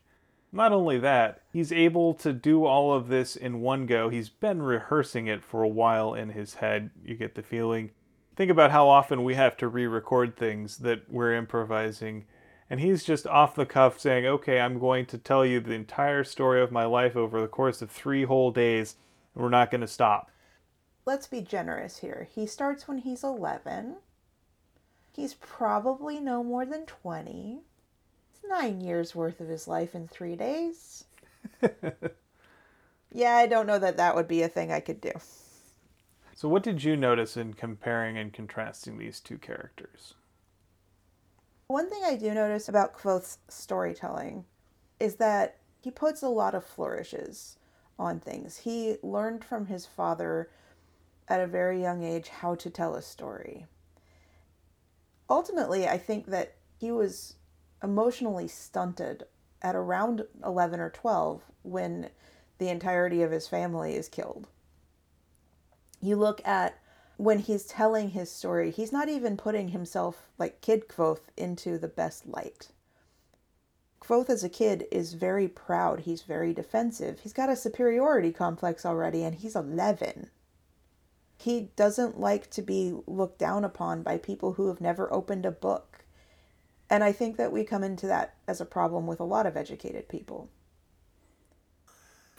Not 0.51 0.73
only 0.73 0.99
that, 1.01 1.43
he's 1.53 1.73
able 1.73 2.15
to 2.15 2.33
do 2.33 2.65
all 2.65 2.95
of 2.95 3.09
this 3.09 3.37
in 3.37 3.61
one 3.61 3.85
go. 3.85 4.09
He's 4.09 4.31
been 4.31 4.63
rehearsing 4.63 5.27
it 5.27 5.45
for 5.45 5.63
a 5.63 5.69
while 5.69 6.15
in 6.15 6.31
his 6.31 6.55
head, 6.55 6.89
you 7.05 7.15
get 7.15 7.35
the 7.35 7.43
feeling. 7.43 7.91
Think 8.35 8.51
about 8.51 8.71
how 8.71 8.89
often 8.89 9.25
we 9.25 9.35
have 9.35 9.59
to 9.59 9.69
re 9.69 9.87
record 9.87 10.39
things 10.39 10.79
that 10.79 11.03
we're 11.11 11.35
improvising. 11.35 12.25
And 12.71 12.81
he's 12.81 13.05
just 13.05 13.27
off 13.27 13.55
the 13.55 13.67
cuff 13.67 14.01
saying, 14.01 14.25
okay, 14.25 14.59
I'm 14.59 14.79
going 14.79 15.05
to 15.05 15.19
tell 15.19 15.45
you 15.45 15.61
the 15.61 15.75
entire 15.75 16.25
story 16.25 16.63
of 16.63 16.73
my 16.73 16.87
life 16.87 17.15
over 17.15 17.43
the 17.43 17.47
course 17.47 17.83
of 17.83 17.91
three 17.91 18.25
whole 18.25 18.51
days, 18.51 18.97
we're 19.37 19.49
not 19.49 19.71
going 19.71 19.83
to 19.83 19.87
stop. 19.87 20.31
Let's 21.05 21.27
be 21.27 21.41
generous 21.41 21.99
here. 21.99 22.29
He 22.35 22.47
starts 22.47 22.89
when 22.89 22.99
he's 22.99 23.23
11 23.23 23.97
He's 25.17 25.33
probably 25.33 26.21
no 26.21 26.45
more 26.45 26.67
than 26.67 26.85
20. 26.85 27.63
It's 28.31 28.43
nine 28.47 28.83
years 28.83 29.15
worth 29.15 29.41
of 29.41 29.49
his 29.49 29.67
life 29.67 29.95
in 29.95 30.07
three 30.07 30.37
days. 30.37 31.05
yeah, 33.11 33.37
I 33.37 33.47
don't 33.47 33.67
know 33.67 33.79
that 33.79 33.97
that 33.97 34.15
would 34.15 34.29
be 34.29 34.43
a 34.43 34.49
thing 34.49 34.71
I 34.71 34.81
could 34.81 35.01
do. 35.01 35.13
So, 36.35 36.51
what 36.51 36.63
did 36.63 36.85
you 36.85 36.99
notice 36.99 37.39
in 37.39 37.55
comparing 37.55 38.19
and 38.19 38.31
contrasting 38.31 38.99
these 38.99 39.21
two 39.21 39.39
characters? 39.39 40.13
One 41.69 41.89
thing 41.89 42.03
I 42.05 42.17
do 42.17 42.35
notice 42.35 42.69
about 42.69 42.95
Kvothe's 42.95 43.39
storytelling 43.49 44.45
is 45.01 45.15
that 45.15 45.57
he 45.81 45.91
puts 45.91 46.21
a 46.21 46.29
lot 46.29 46.55
of 46.55 46.63
flourishes 46.63 47.57
on 47.99 48.21
things. 48.21 48.59
He 48.59 48.97
learned 49.03 49.45
from 49.45 49.67
his 49.67 49.87
father 49.87 50.51
at 51.29 51.41
a 51.41 51.47
very 51.47 51.81
young 51.81 52.03
age 52.05 52.29
how 52.29 52.55
to 52.57 52.71
tell 52.71 52.95
a 52.95 53.03
story 53.03 53.67
ultimately, 55.29 55.89
I 55.89 55.99
think 55.99 56.27
that 56.27 56.55
he 56.79 56.91
was 56.91 57.35
emotionally 57.83 58.49
stunted 58.49 59.25
at 59.63 59.75
around 59.75 60.25
11 60.45 60.81
or 60.81 60.91
12 60.91 61.43
when 61.63 62.11
the 62.59 62.69
entirety 62.69 63.23
of 63.23 63.31
his 63.31 63.49
family 63.49 63.95
is 63.95 64.09
killed. 64.09 64.49
You 66.01 66.17
look 66.17 66.47
at 66.47 66.79
when 67.17 67.39
he's 67.39 67.65
telling 67.65 68.11
his 68.11 68.31
story, 68.31 68.71
he's 68.71 68.93
not 68.93 69.09
even 69.09 69.37
putting 69.37 69.69
himself, 69.69 70.29
like 70.39 70.61
Kid 70.61 70.89
Kvothe, 70.89 71.21
into 71.37 71.79
the 71.79 71.89
best 71.89 72.27
light. 72.27 72.69
Kvothe 74.01 74.31
as 74.31 74.45
a 74.45 74.49
kid 74.49 74.87
is 74.91 75.15
very 75.15 75.49
proud. 75.49 76.01
He's 76.01 76.23
very 76.23 76.53
defensive. 76.53 77.21
He's 77.21 77.33
got 77.33 77.51
a 77.51 77.57
superiority 77.57 78.33
complex 78.33 78.87
already, 78.87 79.25
and 79.25 79.35
he's 79.35 79.57
11 79.57 80.31
he 81.37 81.71
doesn't 81.77 82.19
like 82.19 82.51
to 82.51 82.63
be 82.63 82.95
looked 83.07 83.39
down 83.39 83.65
upon 83.65 84.03
by 84.03 84.19
people 84.19 84.55
who 84.55 84.69
have 84.69 84.81
never 84.81 85.13
opened 85.13 85.45
a 85.45 85.51
book. 85.51 86.05
And 86.89 87.05
I 87.05 87.13
think 87.13 87.37
that 87.37 87.53
we 87.53 87.65
come 87.65 87.83
into 87.83 88.07
that 88.07 88.35
as 88.49 88.61
a 88.61 88.65
problem 88.65 89.07
with 89.07 89.21
a 89.21 89.25
lot 89.25 89.47
of 89.47 89.57
educated 89.57 90.09
people. 90.09 90.49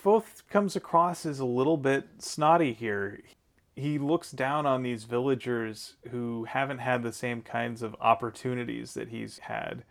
Kvothe 0.01 0.47
comes 0.49 0.75
across 0.75 1.25
as 1.25 1.39
a 1.39 1.45
little 1.45 1.77
bit 1.77 2.07
snotty 2.19 2.73
here. 2.73 3.21
He 3.75 3.99
looks 3.99 4.31
down 4.31 4.65
on 4.65 4.83
these 4.83 5.03
villagers 5.03 5.95
who 6.09 6.45
haven't 6.45 6.79
had 6.79 7.03
the 7.03 7.13
same 7.13 7.41
kinds 7.41 7.81
of 7.81 7.95
opportunities 7.99 8.93
that 8.93 9.09
he's 9.09 9.39
had. 9.39 9.83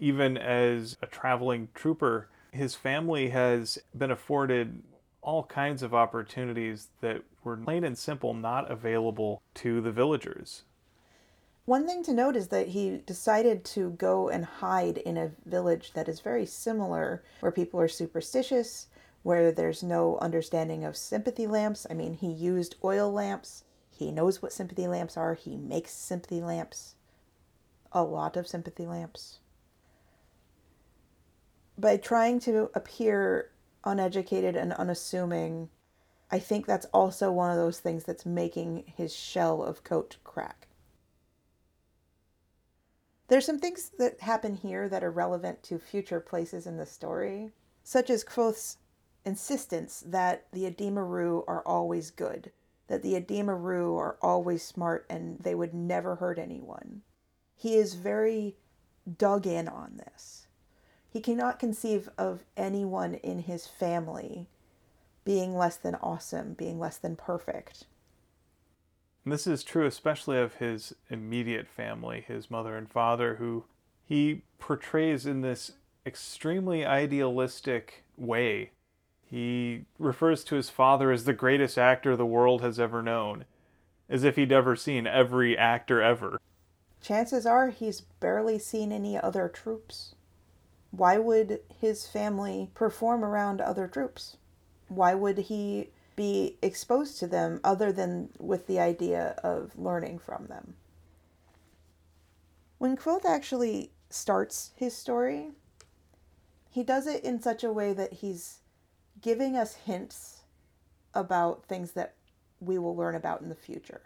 Even 0.00 0.36
as 0.36 0.96
a 1.02 1.06
traveling 1.06 1.68
trouper, 1.74 2.28
his 2.52 2.74
family 2.74 3.28
has 3.28 3.78
been 3.96 4.10
afforded 4.10 4.82
all 5.22 5.44
kinds 5.44 5.82
of 5.82 5.94
opportunities 5.94 6.88
that 7.02 7.22
were 7.44 7.56
plain 7.56 7.84
and 7.84 7.96
simple 7.96 8.32
not 8.32 8.70
available 8.70 9.42
to 9.54 9.82
the 9.82 9.92
villagers. 9.92 10.62
One 11.66 11.86
thing 11.86 12.02
to 12.04 12.14
note 12.14 12.34
is 12.36 12.48
that 12.48 12.68
he 12.68 13.02
decided 13.04 13.64
to 13.66 13.90
go 13.90 14.30
and 14.30 14.44
hide 14.46 14.96
in 14.96 15.18
a 15.18 15.32
village 15.44 15.92
that 15.92 16.08
is 16.08 16.20
very 16.20 16.46
similar, 16.46 17.22
where 17.40 17.52
people 17.52 17.78
are 17.78 17.86
superstitious, 17.86 18.86
where 19.22 19.52
there's 19.52 19.82
no 19.82 20.16
understanding 20.18 20.82
of 20.82 20.96
sympathy 20.96 21.46
lamps. 21.46 21.86
I 21.90 21.94
mean, 21.94 22.14
he 22.14 22.32
used 22.32 22.76
oil 22.82 23.12
lamps. 23.12 23.64
He 23.90 24.10
knows 24.10 24.40
what 24.40 24.54
sympathy 24.54 24.88
lamps 24.88 25.18
are. 25.18 25.34
He 25.34 25.58
makes 25.58 25.92
sympathy 25.92 26.40
lamps. 26.40 26.94
A 27.92 28.02
lot 28.02 28.38
of 28.38 28.48
sympathy 28.48 28.86
lamps. 28.86 29.39
By 31.80 31.96
trying 31.96 32.40
to 32.40 32.70
appear 32.74 33.52
uneducated 33.84 34.54
and 34.54 34.74
unassuming, 34.74 35.70
I 36.30 36.38
think 36.38 36.66
that's 36.66 36.84
also 36.92 37.32
one 37.32 37.50
of 37.50 37.56
those 37.56 37.80
things 37.80 38.04
that's 38.04 38.26
making 38.26 38.84
his 38.98 39.14
shell 39.14 39.62
of 39.62 39.82
Kote 39.82 40.18
crack. 40.22 40.68
There's 43.28 43.46
some 43.46 43.58
things 43.58 43.92
that 43.98 44.20
happen 44.20 44.56
here 44.56 44.90
that 44.90 45.02
are 45.02 45.10
relevant 45.10 45.62
to 45.64 45.78
future 45.78 46.20
places 46.20 46.66
in 46.66 46.76
the 46.76 46.84
story, 46.84 47.52
such 47.82 48.10
as 48.10 48.24
Kvothe's 48.24 48.76
insistence 49.24 50.04
that 50.06 50.48
the 50.52 50.66
Edema 50.66 51.02
Ruh 51.02 51.44
are 51.48 51.62
always 51.64 52.10
good, 52.10 52.52
that 52.88 53.02
the 53.02 53.14
Edema 53.14 53.54
Ruh 53.54 53.96
are 53.96 54.18
always 54.20 54.62
smart 54.62 55.06
and 55.08 55.38
they 55.38 55.54
would 55.54 55.72
never 55.72 56.16
hurt 56.16 56.38
anyone. 56.38 57.00
He 57.56 57.76
is 57.76 57.94
very 57.94 58.56
dug 59.16 59.46
in 59.46 59.66
on 59.66 59.96
this. 59.96 60.39
He 61.12 61.20
cannot 61.20 61.58
conceive 61.58 62.08
of 62.16 62.44
anyone 62.56 63.14
in 63.14 63.40
his 63.40 63.66
family 63.66 64.46
being 65.24 65.56
less 65.56 65.76
than 65.76 65.96
awesome, 65.96 66.54
being 66.54 66.78
less 66.78 66.96
than 66.96 67.16
perfect. 67.16 67.84
And 69.24 69.32
this 69.32 69.46
is 69.46 69.62
true 69.62 69.86
especially 69.86 70.38
of 70.38 70.54
his 70.54 70.94
immediate 71.10 71.66
family, 71.66 72.24
his 72.26 72.50
mother 72.50 72.76
and 72.76 72.88
father, 72.88 73.34
who 73.36 73.64
he 74.04 74.42
portrays 74.58 75.26
in 75.26 75.40
this 75.40 75.72
extremely 76.06 76.86
idealistic 76.86 78.04
way. 78.16 78.70
He 79.24 79.84
refers 79.98 80.42
to 80.44 80.54
his 80.56 80.70
father 80.70 81.12
as 81.12 81.24
the 81.24 81.32
greatest 81.32 81.76
actor 81.76 82.16
the 82.16 82.26
world 82.26 82.62
has 82.62 82.80
ever 82.80 83.02
known, 83.02 83.44
as 84.08 84.24
if 84.24 84.36
he'd 84.36 84.52
ever 84.52 84.74
seen 84.74 85.06
every 85.06 85.56
actor 85.56 86.00
ever. 86.02 86.40
Chances 87.02 87.46
are 87.46 87.68
he's 87.68 88.00
barely 88.00 88.58
seen 88.58 88.90
any 88.90 89.18
other 89.18 89.48
troupes. 89.48 90.14
Why 90.90 91.18
would 91.18 91.60
his 91.80 92.06
family 92.06 92.70
perform 92.74 93.24
around 93.24 93.60
other 93.60 93.86
troupes? 93.86 94.36
Why 94.88 95.14
would 95.14 95.38
he 95.38 95.90
be 96.16 96.58
exposed 96.62 97.18
to 97.20 97.26
them 97.26 97.60
other 97.62 97.92
than 97.92 98.30
with 98.38 98.66
the 98.66 98.80
idea 98.80 99.36
of 99.42 99.78
learning 99.78 100.18
from 100.18 100.46
them? 100.46 100.74
When 102.78 102.96
Kvothe 102.96 103.24
actually 103.24 103.92
starts 104.08 104.72
his 104.74 104.96
story, 104.96 105.52
he 106.70 106.82
does 106.82 107.06
it 107.06 107.22
in 107.24 107.40
such 107.40 107.62
a 107.62 107.72
way 107.72 107.92
that 107.92 108.14
he's 108.14 108.58
giving 109.20 109.56
us 109.56 109.74
hints 109.74 110.42
about 111.14 111.66
things 111.66 111.92
that 111.92 112.14
we 112.60 112.78
will 112.78 112.96
learn 112.96 113.14
about 113.14 113.40
in 113.40 113.48
the 113.48 113.54
future. 113.54 114.02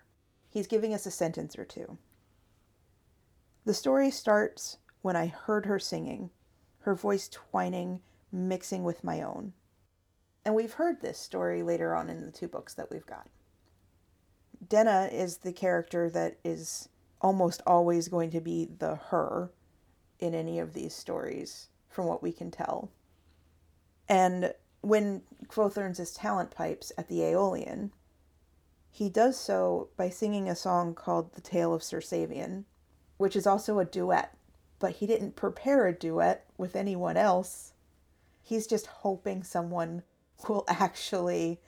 He's 0.51 0.67
giving 0.67 0.95
us 0.95 1.07
a 1.07 1.11
sentence 1.11 1.59
or 1.59 1.65
two. 1.65 1.99
The 3.65 3.75
story 3.75 4.11
starts 4.11 4.79
when 5.03 5.17
I 5.17 5.27
heard 5.27 5.67
her 5.67 5.79
singing, 5.79 6.31
her 6.85 6.95
voice 6.95 7.29
twining, 7.29 8.01
mixing 8.31 8.85
with 8.85 9.03
my 9.03 9.23
own. 9.23 9.53
And 10.45 10.55
we've 10.55 10.75
heard 10.75 11.01
this 11.01 11.19
story 11.19 11.63
later 11.63 11.95
on 11.95 12.11
in 12.11 12.27
the 12.27 12.33
two 12.33 12.49
books 12.49 12.75
that 12.75 12.91
we've 12.91 13.07
got. 13.07 13.29
Denna 14.69 15.09
is 15.11 15.39
the 15.39 15.53
character 15.53 16.11
that 16.11 16.39
is 16.45 16.89
almost 17.23 17.63
always 17.67 18.09
going 18.09 18.31
to 18.31 18.41
be 18.41 18.69
the 18.79 18.97
her 18.97 19.51
in 20.19 20.35
any 20.35 20.59
of 20.59 20.75
these 20.75 20.95
stories, 20.95 21.69
from 21.89 22.07
what 22.07 22.23
we 22.23 22.33
can 22.33 22.51
tell. 22.51 22.91
And 24.07 24.53
when 24.83 25.23
Kvothe 25.49 25.79
earns 25.79 25.97
his 25.97 26.13
talent 26.13 26.51
pipes 26.51 26.93
at 26.99 27.09
the 27.09 27.21
Eolian, 27.21 27.91
he 28.91 29.09
does 29.09 29.39
so 29.39 29.89
by 29.97 30.11
singing 30.11 30.49
a 30.49 30.55
song 30.55 30.95
called 30.95 31.35
The 31.35 31.41
Tale 31.41 31.73
of 31.73 31.83
Sir 31.83 32.01
Savien, 32.01 32.65
which 33.17 33.35
is 33.35 33.47
also 33.47 33.79
a 33.79 33.85
duet, 33.87 34.37
but 34.85 34.97
he 34.97 35.07
didn't 35.07 35.35
prepare 35.35 35.87
a 35.87 35.95
duet 35.95 36.45
with 36.59 36.77
anyone 36.77 37.17
else. 37.17 37.73
He's 38.43 38.67
just 38.67 38.87
hoping 38.87 39.43
someone 39.43 40.03
will 40.47 40.67
actually 40.69 41.59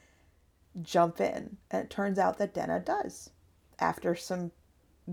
jump 0.83 1.19
in. 1.19 1.57
And 1.71 1.85
it 1.85 1.89
turns 1.89 2.19
out 2.19 2.37
that 2.37 2.53
Denna 2.53 2.79
does. 2.79 3.31
After 3.79 4.15
some 4.15 4.53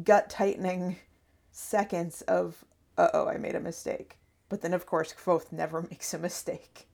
gut 0.03 0.29
tightening 0.29 0.98
seconds 1.53 2.24
of, 2.24 2.65
uh 2.98 3.07
oh, 3.13 3.29
I 3.29 3.38
made 3.38 3.55
a 3.55 3.62
mistake. 3.62 4.17
But 4.50 4.60
then, 4.60 4.74
of 4.74 4.86
course, 4.86 5.13
Kvothe 5.13 5.53
never 5.53 5.81
makes 5.89 6.13
a 6.13 6.19
mistake. 6.19 6.89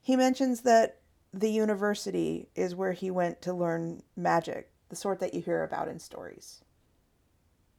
He 0.00 0.16
mentions 0.16 0.62
that 0.62 1.00
the 1.34 1.50
university 1.50 2.48
is 2.54 2.74
where 2.74 2.92
he 2.92 3.10
went 3.10 3.42
to 3.42 3.52
learn 3.52 4.04
magic, 4.16 4.70
the 4.88 4.96
sort 4.96 5.20
that 5.20 5.34
you 5.34 5.42
hear 5.42 5.62
about 5.62 5.88
in 5.88 5.98
stories. 5.98 6.64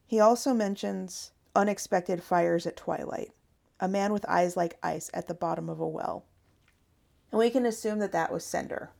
He 0.05 0.19
also 0.19 0.53
mentions 0.53 1.31
unexpected 1.55 2.23
fires 2.23 2.65
at 2.65 2.77
twilight, 2.77 3.31
a 3.79 3.87
man 3.87 4.13
with 4.13 4.25
eyes 4.27 4.55
like 4.55 4.77
ice 4.83 5.09
at 5.13 5.27
the 5.27 5.33
bottom 5.33 5.69
of 5.69 5.79
a 5.79 5.87
well. 5.87 6.25
And 7.31 7.39
we 7.39 7.49
can 7.49 7.65
assume 7.65 7.99
that 7.99 8.11
that 8.11 8.31
was 8.31 8.43
Cinder. 8.43 8.91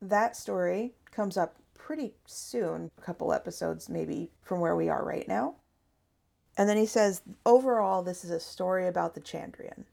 That 0.00 0.36
story 0.36 0.94
comes 1.10 1.36
up 1.36 1.56
pretty 1.74 2.14
soon, 2.26 2.90
a 2.98 3.00
couple 3.00 3.32
episodes 3.32 3.88
maybe 3.88 4.30
from 4.42 4.60
where 4.60 4.76
we 4.76 4.88
are 4.88 5.04
right 5.04 5.26
now. 5.26 5.56
And 6.58 6.68
then 6.68 6.76
he 6.76 6.86
says, 6.86 7.22
overall, 7.44 8.02
this 8.02 8.24
is 8.24 8.30
a 8.30 8.40
story 8.40 8.86
about 8.86 9.14
the 9.14 9.20
Chandrian. 9.20 9.84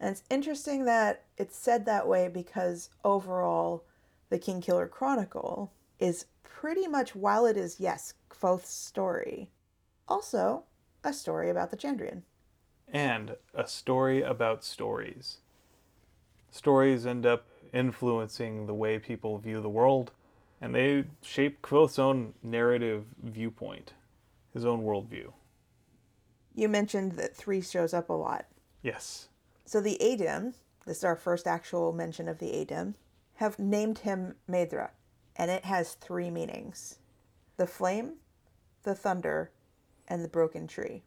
And 0.00 0.10
it's 0.10 0.24
interesting 0.30 0.84
that 0.86 1.24
it's 1.38 1.56
said 1.56 1.86
that 1.86 2.08
way 2.08 2.28
because 2.28 2.90
overall, 3.04 3.84
the 4.30 4.38
Kingkiller 4.38 4.90
Chronicle 4.90 5.72
is 5.98 6.26
pretty 6.42 6.88
much, 6.88 7.14
while 7.14 7.46
it 7.46 7.56
is, 7.56 7.78
yes, 7.78 8.14
Kvothe's 8.30 8.68
story, 8.68 9.50
also 10.08 10.64
a 11.04 11.12
story 11.12 11.50
about 11.50 11.70
the 11.70 11.76
Chandrian. 11.76 12.22
And 12.92 13.36
a 13.54 13.66
story 13.66 14.22
about 14.22 14.64
stories. 14.64 15.38
Stories 16.50 17.06
end 17.06 17.24
up 17.24 17.46
influencing 17.72 18.66
the 18.66 18.74
way 18.74 18.98
people 18.98 19.38
view 19.38 19.60
the 19.60 19.68
world, 19.68 20.12
and 20.60 20.74
they 20.74 21.04
shape 21.22 21.62
Kvothe's 21.62 21.98
own 21.98 22.34
narrative 22.42 23.04
viewpoint, 23.22 23.94
his 24.52 24.64
own 24.64 24.82
worldview. 24.82 25.32
You 26.54 26.68
mentioned 26.68 27.12
that 27.12 27.34
three 27.34 27.62
shows 27.62 27.94
up 27.94 28.10
a 28.10 28.12
lot. 28.12 28.44
Yes. 28.82 29.28
So 29.64 29.80
the 29.80 29.96
Adem, 30.02 30.54
this 30.84 30.98
is 30.98 31.04
our 31.04 31.16
first 31.16 31.46
actual 31.46 31.92
mention 31.92 32.28
of 32.28 32.38
the 32.38 32.50
Adem, 32.50 32.94
have 33.36 33.58
named 33.58 34.00
him 34.00 34.34
Maedre, 34.46 34.90
and 35.36 35.50
it 35.50 35.64
has 35.64 35.94
three 35.94 36.30
meanings 36.30 36.98
the 37.56 37.66
flame, 37.66 38.14
the 38.82 38.94
thunder, 38.94 39.50
and 40.08 40.24
the 40.24 40.28
broken 40.28 40.66
tree. 40.66 41.02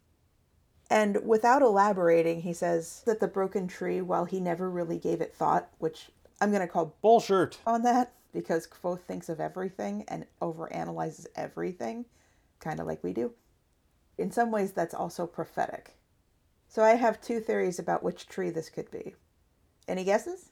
And 0.88 1.26
without 1.26 1.62
elaborating, 1.62 2.42
he 2.42 2.52
says 2.52 3.02
that 3.06 3.20
the 3.20 3.28
broken 3.28 3.66
tree, 3.66 4.00
while 4.00 4.24
he 4.24 4.40
never 4.40 4.70
really 4.70 4.98
gave 4.98 5.20
it 5.20 5.34
thought, 5.34 5.68
which 5.78 6.10
I'm 6.40 6.50
going 6.50 6.60
to 6.60 6.68
call 6.68 6.96
bullshit 7.02 7.58
on 7.66 7.82
that 7.82 8.12
because 8.32 8.66
Kvothe 8.66 9.00
thinks 9.00 9.28
of 9.28 9.40
everything 9.40 10.04
and 10.08 10.26
overanalyzes 10.40 11.26
everything, 11.34 12.04
kind 12.60 12.78
of 12.78 12.86
like 12.86 13.02
we 13.02 13.12
do. 13.12 13.32
In 14.18 14.30
some 14.30 14.50
ways, 14.50 14.72
that's 14.72 14.94
also 14.94 15.26
prophetic. 15.26 15.96
So 16.68 16.82
I 16.82 16.94
have 16.94 17.20
two 17.20 17.40
theories 17.40 17.78
about 17.78 18.02
which 18.02 18.28
tree 18.28 18.50
this 18.50 18.68
could 18.68 18.90
be. 18.90 19.14
Any 19.88 20.04
guesses? 20.04 20.50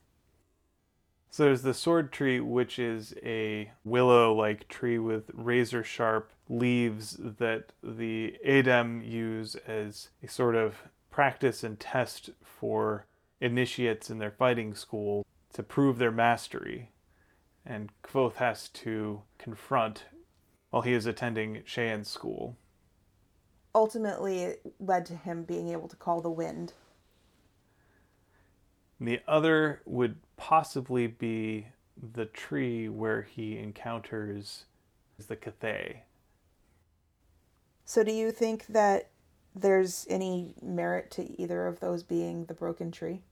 So 1.31 1.45
there's 1.45 1.63
the 1.63 1.75
sword 1.75 2.13
tree, 2.13 2.41
which 2.41 2.79
is 2.79 3.15
a 3.23 3.73
willow 3.85 4.33
like 4.33 4.69
tree 4.69 4.99
with 4.99 5.31
razor 5.35 5.83
sharp 5.83 6.31
leaves 6.49 7.17
that 7.21 7.73
the 7.83 8.37
Adem 8.47 9.07
use 9.07 9.57
as 9.67 10.11
a 10.23 10.29
sort 10.29 10.55
of 10.55 10.77
practice 11.11 11.63
and 11.63 11.79
test 11.79 12.31
for 12.43 13.07
initiates 13.41 14.11
in 14.11 14.19
their 14.19 14.31
fighting 14.31 14.75
school 14.75 15.25
to 15.53 15.63
prove 15.63 15.99
their 15.99 16.11
mastery. 16.11 16.91
And 17.65 17.91
Kvothe 18.03 18.37
has 18.37 18.69
to 18.71 19.23
confront 19.39 20.05
while 20.71 20.83
he 20.83 20.93
is 20.93 21.07
attending 21.07 21.63
Shehyn's 21.67 22.09
school 22.09 22.57
ultimately 23.75 24.43
it 24.43 24.75
led 24.79 25.05
to 25.07 25.17
him 25.17 25.43
being 25.43 25.69
able 25.69 25.89
to 25.89 25.97
call 25.97 26.21
the 26.21 26.31
wind. 26.31 26.73
The 29.01 29.21
other 29.27 29.83
would 29.85 30.17
possibly 30.37 31.07
be 31.07 31.69
the 32.15 32.27
tree 32.27 32.89
where 32.89 33.23
he 33.23 33.59
encounters 33.59 34.65
the 35.29 35.37
Cthaeh. 35.37 35.99
So, 37.85 38.03
do 38.03 38.13
you 38.13 38.31
think 38.31 38.67
that 38.67 39.11
there's 39.55 40.07
any 40.09 40.55
merit 40.63 41.11
to 41.13 41.41
either 41.41 41.67
of 41.67 41.81
those 41.81 42.03
being 42.03 42.47
the 42.47 42.55
broken 42.55 42.91
tree? 42.91 43.23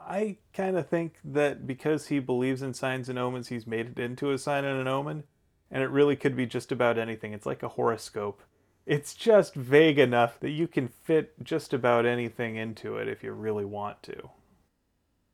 I 0.00 0.36
kind 0.52 0.76
of 0.76 0.88
think 0.88 1.14
that 1.24 1.66
because 1.66 2.08
he 2.08 2.18
believes 2.18 2.60
in 2.60 2.74
signs 2.74 3.08
and 3.08 3.18
omens, 3.18 3.48
he's 3.48 3.66
made 3.66 3.88
it 3.88 3.98
into 3.98 4.30
a 4.30 4.38
sign 4.38 4.64
and 4.64 4.78
an 4.78 4.86
omen, 4.86 5.24
and 5.70 5.82
it 5.82 5.88
really 5.88 6.16
could 6.16 6.36
be 6.36 6.46
just 6.46 6.70
about 6.70 6.98
anything. 6.98 7.32
It's 7.32 7.46
like 7.46 7.62
a 7.62 7.68
horoscope 7.68 8.42
it's 8.86 9.14
just 9.14 9.54
vague 9.54 9.98
enough 9.98 10.38
that 10.40 10.50
you 10.50 10.68
can 10.68 10.88
fit 10.88 11.32
just 11.42 11.72
about 11.72 12.04
anything 12.04 12.56
into 12.56 12.96
it 12.96 13.08
if 13.08 13.22
you 13.22 13.32
really 13.32 13.64
want 13.64 14.02
to. 14.02 14.30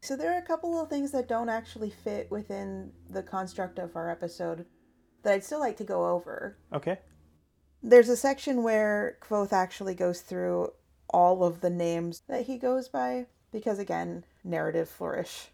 So 0.02 0.16
there 0.16 0.32
are 0.32 0.38
a 0.38 0.46
couple 0.46 0.80
of 0.80 0.88
things 0.88 1.10
that 1.12 1.28
don't 1.28 1.48
actually 1.48 1.90
fit 1.90 2.30
within 2.30 2.92
the 3.10 3.22
construct 3.22 3.78
of 3.78 3.96
our 3.96 4.08
episode 4.08 4.64
that 5.22 5.34
I'd 5.34 5.44
still 5.44 5.60
like 5.60 5.76
to 5.78 5.84
go 5.84 6.08
over. 6.08 6.56
Okay. 6.72 6.98
There's 7.82 8.08
a 8.08 8.16
section 8.16 8.62
where 8.62 9.16
Kvothe 9.20 9.52
actually 9.52 9.94
goes 9.94 10.20
through 10.20 10.72
all 11.08 11.42
of 11.44 11.60
the 11.60 11.70
names 11.70 12.22
that 12.28 12.46
he 12.46 12.58
goes 12.58 12.88
by 12.88 13.26
because 13.52 13.78
again, 13.78 14.24
narrative 14.44 14.88
flourish. 14.88 15.48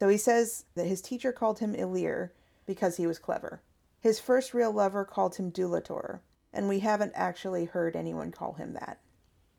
So 0.00 0.08
he 0.08 0.18
says 0.18 0.64
that 0.74 0.86
his 0.86 1.00
teacher 1.00 1.32
called 1.32 1.60
him 1.60 1.74
E'lir 1.74 2.32
because 2.66 2.96
he 2.96 3.06
was 3.06 3.18
clever. 3.18 3.62
His 4.00 4.20
first 4.20 4.52
real 4.52 4.72
lover 4.72 5.04
called 5.04 5.36
him 5.36 5.50
Dulator 5.50 6.20
and 6.56 6.68
we 6.68 6.80
haven't 6.80 7.12
actually 7.14 7.66
heard 7.66 7.94
anyone 7.94 8.32
call 8.32 8.54
him 8.54 8.72
that. 8.72 8.98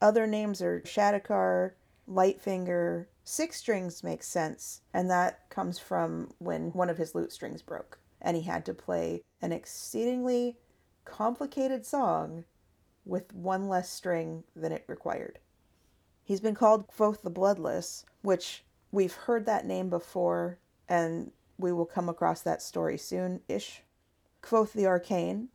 Other 0.02 0.26
names 0.26 0.62
are 0.62 0.82
Shadicar, 0.82 1.74
Lightfinger. 2.10 3.06
Six 3.24 3.58
strings 3.58 4.04
makes 4.04 4.28
sense, 4.28 4.82
and 4.94 5.10
that 5.12 5.50
comes 5.50 5.78
from 5.78 6.32
when 6.40 6.72
one 6.72 6.90
of 6.90 6.98
his 6.98 7.14
lute 7.14 7.32
strings 7.32 7.62
broke, 7.62 8.00
and 8.22 8.36
he 8.36 8.44
had 8.44 8.66
to 8.66 8.74
play 8.74 9.22
an 9.42 9.52
exceedingly 9.52 10.58
complicated 11.08 11.86
song 11.86 12.44
with 13.06 13.34
one 13.34 13.68
less 13.70 13.90
string 13.90 14.44
than 14.56 14.72
it 14.72 14.84
required. 14.88 15.40
He's 16.24 16.42
been 16.42 16.56
called 16.56 16.88
Kvothe 16.90 17.22
the 17.22 17.30
Bloodless, 17.30 18.06
which 18.22 18.66
we've 18.92 19.14
heard 19.14 19.46
that 19.46 19.66
name 19.66 19.90
before, 19.90 20.60
and 20.90 21.32
we 21.58 21.72
will 21.72 21.86
come 21.86 22.10
across 22.10 22.42
that 22.42 22.62
story 22.62 22.98
soon 22.98 23.42
ish. 23.48 23.84
Kvothe 24.44 24.74
the 24.74 24.86
Arcane, 24.86 25.48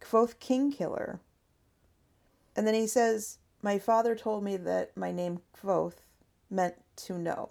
Kvothe 0.00 0.36
Kingkiller. 0.38 1.20
And 2.54 2.66
then 2.66 2.74
he 2.74 2.86
says, 2.86 3.38
My 3.62 3.78
father 3.78 4.14
told 4.14 4.44
me 4.44 4.56
that 4.58 4.96
my 4.96 5.10
name 5.10 5.40
Kvothe 5.56 6.02
meant 6.50 6.74
to 6.96 7.18
know, 7.18 7.50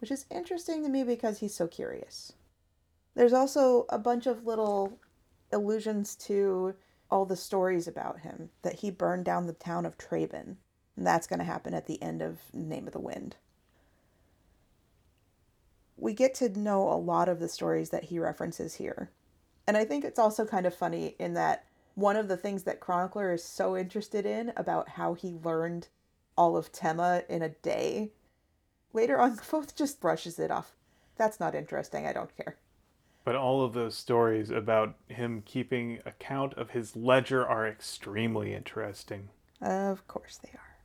which 0.00 0.12
is 0.12 0.26
interesting 0.30 0.84
to 0.84 0.88
me 0.88 1.02
because 1.02 1.40
he's 1.40 1.54
so 1.54 1.66
curious. 1.66 2.32
There's 3.14 3.32
also 3.32 3.84
a 3.88 3.98
bunch 3.98 4.26
of 4.26 4.46
little 4.46 5.00
allusions 5.52 6.14
to 6.16 6.74
all 7.10 7.24
the 7.24 7.36
stories 7.36 7.88
about 7.88 8.20
him 8.20 8.50
that 8.62 8.76
he 8.76 8.90
burned 8.90 9.24
down 9.24 9.46
the 9.46 9.52
town 9.52 9.86
of 9.86 9.96
Trebon. 9.96 10.56
And 10.96 11.06
that's 11.06 11.26
going 11.26 11.38
to 11.38 11.44
happen 11.44 11.74
at 11.74 11.86
the 11.86 12.02
end 12.02 12.22
of 12.22 12.38
Name 12.52 12.86
of 12.86 12.92
the 12.92 13.00
Wind. 13.00 13.36
We 15.96 16.12
get 16.12 16.34
to 16.36 16.48
know 16.48 16.88
a 16.88 16.94
lot 16.94 17.28
of 17.28 17.40
the 17.40 17.48
stories 17.48 17.90
that 17.90 18.04
he 18.04 18.18
references 18.18 18.74
here. 18.74 19.10
And 19.66 19.76
I 19.76 19.84
think 19.84 20.04
it's 20.04 20.18
also 20.18 20.44
kind 20.44 20.66
of 20.66 20.74
funny 20.74 21.14
in 21.18 21.34
that 21.34 21.64
one 21.94 22.16
of 22.16 22.28
the 22.28 22.36
things 22.36 22.62
that 22.62 22.80
Chronicler 22.80 23.32
is 23.32 23.42
so 23.42 23.76
interested 23.76 24.24
in 24.24 24.52
about 24.56 24.90
how 24.90 25.14
he 25.14 25.34
learned 25.42 25.88
all 26.36 26.56
of 26.56 26.70
Tema 26.70 27.22
in 27.28 27.42
a 27.42 27.48
day, 27.48 28.12
later 28.92 29.18
on, 29.18 29.36
Kvothe 29.36 29.74
just 29.74 30.00
brushes 30.00 30.38
it 30.38 30.50
off. 30.50 30.76
That's 31.16 31.40
not 31.40 31.56
interesting. 31.56 32.06
I 32.06 32.12
don't 32.12 32.34
care. 32.36 32.56
But 33.24 33.36
all 33.36 33.62
of 33.62 33.74
those 33.74 33.94
stories 33.94 34.50
about 34.50 34.94
him 35.08 35.42
keeping 35.44 36.00
account 36.06 36.54
of 36.54 36.70
his 36.70 36.96
ledger 36.96 37.46
are 37.46 37.68
extremely 37.68 38.54
interesting. 38.54 39.28
Of 39.60 40.06
course 40.08 40.38
they 40.38 40.50
are. 40.54 40.76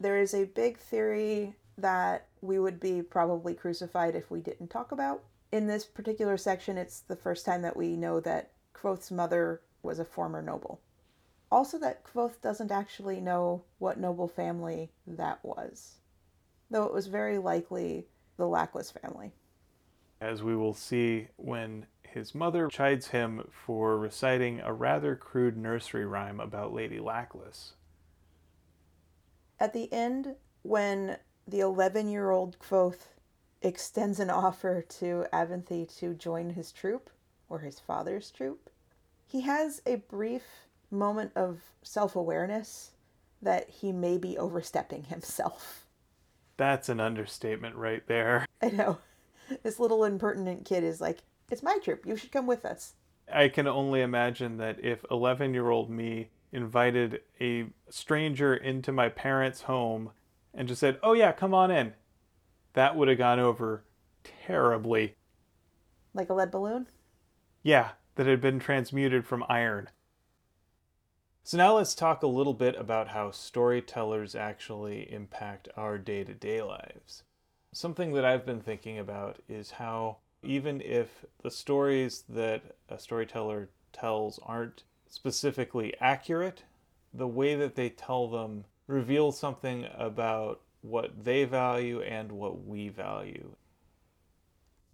There 0.00 0.18
is 0.18 0.34
a 0.34 0.44
big 0.44 0.78
theory 0.78 1.54
that 1.78 2.26
we 2.40 2.58
would 2.58 2.80
be 2.80 3.02
probably 3.02 3.54
crucified 3.54 4.14
if 4.14 4.30
we 4.30 4.40
didn't 4.40 4.70
talk 4.70 4.92
about. 4.92 5.22
In 5.52 5.66
this 5.66 5.84
particular 5.84 6.36
section, 6.36 6.78
it's 6.78 7.00
the 7.00 7.16
first 7.16 7.44
time 7.44 7.62
that 7.62 7.76
we 7.76 7.96
know 7.96 8.20
that 8.20 8.50
Kvothe's 8.74 9.10
mother 9.10 9.60
was 9.82 9.98
a 9.98 10.04
former 10.04 10.42
noble. 10.42 10.80
Also, 11.52 11.78
that 11.78 12.04
Kvothe 12.04 12.40
doesn't 12.40 12.70
actually 12.70 13.20
know 13.20 13.64
what 13.78 13.98
noble 13.98 14.28
family 14.28 14.92
that 15.06 15.44
was, 15.44 15.96
though 16.70 16.84
it 16.84 16.92
was 16.92 17.08
very 17.08 17.38
likely 17.38 18.06
the 18.36 18.46
Lackless 18.46 18.92
family. 18.92 19.32
As 20.20 20.42
we 20.42 20.54
will 20.54 20.74
see 20.74 21.28
when 21.36 21.86
his 22.02 22.34
mother 22.34 22.68
chides 22.68 23.08
him 23.08 23.48
for 23.50 23.96
reciting 23.96 24.60
a 24.60 24.72
rather 24.72 25.16
crude 25.16 25.56
nursery 25.56 26.04
rhyme 26.04 26.40
about 26.40 26.74
Lady 26.74 26.98
Lackless. 26.98 27.72
At 29.58 29.72
the 29.72 29.92
end, 29.92 30.36
when 30.62 31.16
the 31.46 31.60
11 31.60 32.08
year 32.08 32.30
old 32.30 32.58
Kvothe 32.58 33.06
extends 33.62 34.20
an 34.20 34.30
offer 34.30 34.82
to 34.82 35.26
Abenthy 35.32 35.86
to 35.98 36.14
join 36.14 36.50
his 36.50 36.72
troupe, 36.72 37.10
or 37.48 37.58
his 37.58 37.78
father's 37.78 38.30
troupe, 38.30 38.70
he 39.26 39.42
has 39.42 39.82
a 39.86 39.96
brief 39.96 40.42
moment 40.90 41.32
of 41.36 41.60
self 41.82 42.16
awareness 42.16 42.92
that 43.42 43.68
he 43.68 43.92
may 43.92 44.18
be 44.18 44.38
overstepping 44.38 45.04
himself. 45.04 45.86
That's 46.56 46.88
an 46.88 47.00
understatement 47.00 47.76
right 47.76 48.06
there. 48.06 48.46
I 48.62 48.68
know. 48.68 48.98
This 49.62 49.78
little 49.78 50.04
impertinent 50.04 50.64
kid 50.64 50.84
is 50.84 51.00
like, 51.00 51.22
It's 51.50 51.62
my 51.62 51.78
trip. 51.82 52.06
You 52.06 52.16
should 52.16 52.32
come 52.32 52.46
with 52.46 52.64
us. 52.64 52.94
I 53.32 53.48
can 53.48 53.66
only 53.66 54.00
imagine 54.00 54.56
that 54.58 54.82
if 54.84 55.04
11 55.10 55.54
year 55.54 55.70
old 55.70 55.90
me 55.90 56.30
invited 56.52 57.20
a 57.40 57.66
stranger 57.88 58.54
into 58.54 58.92
my 58.92 59.08
parents' 59.08 59.62
home 59.62 60.10
and 60.52 60.66
just 60.66 60.80
said, 60.80 60.98
Oh, 61.02 61.12
yeah, 61.12 61.32
come 61.32 61.54
on 61.54 61.70
in, 61.70 61.94
that 62.72 62.96
would 62.96 63.08
have 63.08 63.18
gone 63.18 63.38
over 63.38 63.84
terribly. 64.46 65.14
Like 66.12 66.28
a 66.28 66.34
lead 66.34 66.50
balloon? 66.50 66.86
Yeah, 67.62 67.90
that 68.16 68.26
had 68.26 68.40
been 68.40 68.58
transmuted 68.58 69.26
from 69.26 69.44
iron. 69.48 69.90
So, 71.42 71.56
now 71.56 71.76
let's 71.76 71.94
talk 71.94 72.22
a 72.22 72.28
little 72.28 72.54
bit 72.54 72.76
about 72.76 73.08
how 73.08 73.30
storytellers 73.30 74.34
actually 74.34 75.10
impact 75.12 75.68
our 75.76 75.98
day 75.98 76.22
to 76.24 76.34
day 76.34 76.62
lives. 76.62 77.24
Something 77.72 78.14
that 78.14 78.24
I've 78.24 78.44
been 78.44 78.60
thinking 78.60 78.98
about 78.98 79.38
is 79.48 79.70
how, 79.70 80.18
even 80.42 80.80
if 80.80 81.24
the 81.42 81.52
stories 81.52 82.24
that 82.28 82.62
a 82.88 82.98
storyteller 82.98 83.68
tells 83.92 84.40
aren't 84.42 84.82
specifically 85.06 85.94
accurate, 86.00 86.64
the 87.14 87.28
way 87.28 87.54
that 87.54 87.76
they 87.76 87.88
tell 87.88 88.28
them 88.28 88.64
reveals 88.88 89.38
something 89.38 89.86
about 89.94 90.62
what 90.82 91.24
they 91.24 91.44
value 91.44 92.00
and 92.00 92.32
what 92.32 92.66
we 92.66 92.88
value. 92.88 93.54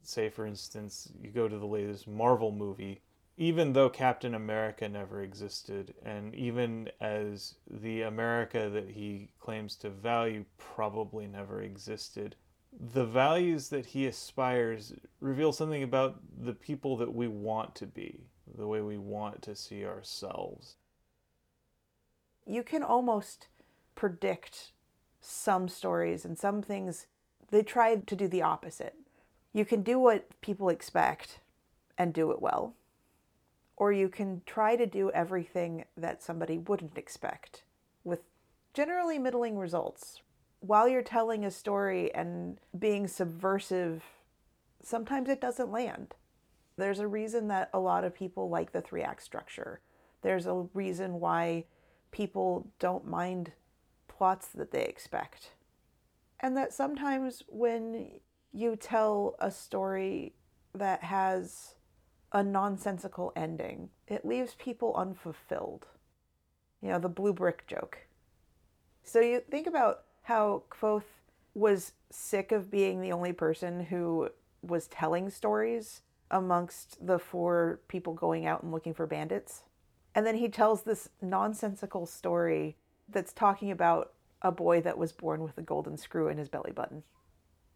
Say, 0.02 0.28
for 0.28 0.46
instance, 0.46 1.10
you 1.18 1.30
go 1.30 1.48
to 1.48 1.58
the 1.58 1.66
latest 1.66 2.06
Marvel 2.06 2.52
movie, 2.52 3.00
even 3.38 3.72
though 3.72 3.88
Captain 3.88 4.34
America 4.34 4.86
never 4.86 5.22
existed, 5.22 5.94
and 6.04 6.34
even 6.34 6.90
as 7.00 7.54
the 7.70 8.02
America 8.02 8.68
that 8.68 8.90
he 8.90 9.30
claims 9.40 9.76
to 9.76 9.88
value 9.88 10.44
probably 10.58 11.26
never 11.26 11.62
existed, 11.62 12.36
the 12.78 13.04
values 13.04 13.68
that 13.70 13.86
he 13.86 14.06
aspires 14.06 14.92
reveal 15.20 15.52
something 15.52 15.82
about 15.82 16.20
the 16.42 16.52
people 16.52 16.96
that 16.98 17.14
we 17.14 17.28
want 17.28 17.74
to 17.76 17.86
be, 17.86 18.20
the 18.56 18.66
way 18.66 18.80
we 18.80 18.98
want 18.98 19.42
to 19.42 19.56
see 19.56 19.84
ourselves. 19.84 20.76
You 22.46 22.62
can 22.62 22.82
almost 22.82 23.48
predict 23.94 24.72
some 25.20 25.68
stories 25.68 26.24
and 26.24 26.38
some 26.38 26.62
things, 26.62 27.06
they 27.50 27.62
try 27.62 27.96
to 27.96 28.16
do 28.16 28.28
the 28.28 28.42
opposite. 28.42 28.94
You 29.52 29.64
can 29.64 29.82
do 29.82 29.98
what 29.98 30.40
people 30.40 30.68
expect 30.68 31.40
and 31.98 32.12
do 32.12 32.30
it 32.30 32.42
well, 32.42 32.74
or 33.76 33.92
you 33.92 34.08
can 34.08 34.42
try 34.46 34.76
to 34.76 34.86
do 34.86 35.10
everything 35.10 35.84
that 35.96 36.22
somebody 36.22 36.58
wouldn't 36.58 36.98
expect 36.98 37.62
with 38.04 38.20
generally 38.74 39.18
middling 39.18 39.58
results. 39.58 40.20
While 40.60 40.88
you're 40.88 41.02
telling 41.02 41.44
a 41.44 41.50
story 41.50 42.12
and 42.14 42.58
being 42.76 43.06
subversive, 43.06 44.02
sometimes 44.82 45.28
it 45.28 45.40
doesn't 45.40 45.70
land. 45.70 46.14
There's 46.76 46.98
a 46.98 47.08
reason 47.08 47.48
that 47.48 47.70
a 47.72 47.78
lot 47.78 48.04
of 48.04 48.14
people 48.14 48.48
like 48.48 48.72
the 48.72 48.80
three 48.80 49.02
act 49.02 49.22
structure. 49.22 49.80
There's 50.22 50.46
a 50.46 50.66
reason 50.74 51.20
why 51.20 51.64
people 52.10 52.68
don't 52.78 53.06
mind 53.06 53.52
plots 54.08 54.48
that 54.48 54.70
they 54.70 54.84
expect. 54.84 55.52
And 56.40 56.56
that 56.56 56.72
sometimes 56.72 57.42
when 57.48 58.20
you 58.52 58.76
tell 58.76 59.36
a 59.38 59.50
story 59.50 60.34
that 60.74 61.02
has 61.04 61.74
a 62.32 62.42
nonsensical 62.42 63.32
ending, 63.36 63.90
it 64.06 64.24
leaves 64.24 64.54
people 64.58 64.94
unfulfilled. 64.94 65.86
You 66.82 66.90
know, 66.90 66.98
the 66.98 67.08
blue 67.08 67.32
brick 67.32 67.66
joke. 67.66 67.98
So 69.02 69.20
you 69.20 69.40
think 69.50 69.66
about 69.66 70.05
how 70.26 70.64
Kvothe 70.70 71.04
was 71.54 71.92
sick 72.10 72.50
of 72.50 72.68
being 72.68 73.00
the 73.00 73.12
only 73.12 73.32
person 73.32 73.84
who 73.84 74.28
was 74.60 74.88
telling 74.88 75.30
stories 75.30 76.02
amongst 76.32 77.06
the 77.06 77.16
four 77.16 77.78
people 77.86 78.12
going 78.12 78.44
out 78.44 78.64
and 78.64 78.72
looking 78.72 78.92
for 78.92 79.06
bandits. 79.06 79.62
And 80.16 80.26
then 80.26 80.34
he 80.34 80.48
tells 80.48 80.82
this 80.82 81.10
nonsensical 81.22 82.06
story 82.06 82.76
that's 83.08 83.32
talking 83.32 83.70
about 83.70 84.14
a 84.42 84.50
boy 84.50 84.80
that 84.80 84.98
was 84.98 85.12
born 85.12 85.42
with 85.42 85.56
a 85.58 85.62
golden 85.62 85.96
screw 85.96 86.26
in 86.26 86.38
his 86.38 86.48
belly 86.48 86.72
button. 86.72 87.04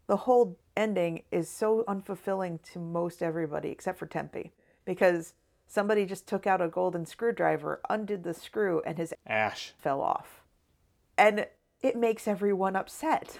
The 0.09 0.17
whole 0.17 0.59
ending 0.77 1.23
is 1.31 1.49
so 1.49 1.85
unfulfilling 1.87 2.61
to 2.73 2.81
most 2.81 3.23
everybody 3.23 3.69
except 3.69 3.97
for 3.97 4.07
Tempi 4.07 4.51
because 4.85 5.35
somebody 5.69 6.05
just 6.05 6.27
took 6.27 6.49
out 6.49 6.61
a 6.61 6.67
golden 6.67 7.07
screwdriver, 7.07 7.81
undid 7.89 8.25
the 8.25 8.35
screw, 8.35 8.83
and 8.85 8.99
his 8.99 9.15
ash 9.25 9.73
fell 9.79 10.01
off. 10.01 10.43
And 11.17 11.47
it 11.83 11.97
makes 11.97 12.29
everyone 12.29 12.77
upset. 12.77 13.39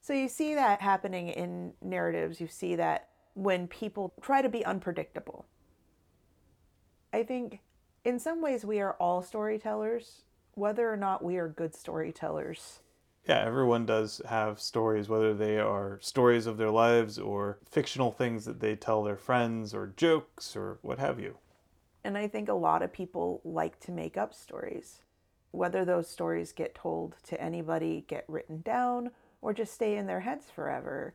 So 0.00 0.12
you 0.12 0.28
see 0.28 0.54
that 0.54 0.80
happening 0.80 1.28
in 1.28 1.72
narratives. 1.82 2.40
You 2.40 2.46
see 2.46 2.76
that 2.76 3.08
when 3.34 3.68
people 3.68 4.12
try 4.20 4.42
to 4.42 4.48
be 4.48 4.64
unpredictable. 4.64 5.46
I 7.12 7.22
think 7.22 7.60
in 8.04 8.18
some 8.18 8.42
ways 8.42 8.64
we 8.64 8.80
are 8.80 8.94
all 8.94 9.22
storytellers, 9.22 10.24
whether 10.54 10.92
or 10.92 10.96
not 10.96 11.24
we 11.24 11.36
are 11.36 11.48
good 11.48 11.74
storytellers. 11.74 12.80
Yeah, 13.26 13.40
everyone 13.40 13.86
does 13.86 14.20
have 14.28 14.60
stories, 14.60 15.08
whether 15.08 15.32
they 15.32 15.58
are 15.58 15.98
stories 16.02 16.46
of 16.46 16.58
their 16.58 16.70
lives 16.70 17.18
or 17.18 17.58
fictional 17.70 18.12
things 18.12 18.44
that 18.44 18.60
they 18.60 18.76
tell 18.76 19.02
their 19.02 19.16
friends 19.16 19.72
or 19.72 19.94
jokes 19.96 20.54
or 20.54 20.78
what 20.82 20.98
have 20.98 21.18
you. 21.18 21.38
And 22.04 22.18
I 22.18 22.28
think 22.28 22.50
a 22.50 22.54
lot 22.54 22.82
of 22.82 22.92
people 22.92 23.40
like 23.42 23.80
to 23.80 23.90
make 23.90 24.18
up 24.18 24.34
stories. 24.34 25.00
Whether 25.54 25.84
those 25.84 26.10
stories 26.10 26.50
get 26.50 26.74
told 26.74 27.14
to 27.28 27.40
anybody, 27.40 28.04
get 28.08 28.24
written 28.26 28.60
down, 28.62 29.12
or 29.40 29.54
just 29.54 29.72
stay 29.72 29.96
in 29.96 30.08
their 30.08 30.18
heads 30.18 30.46
forever. 30.50 31.14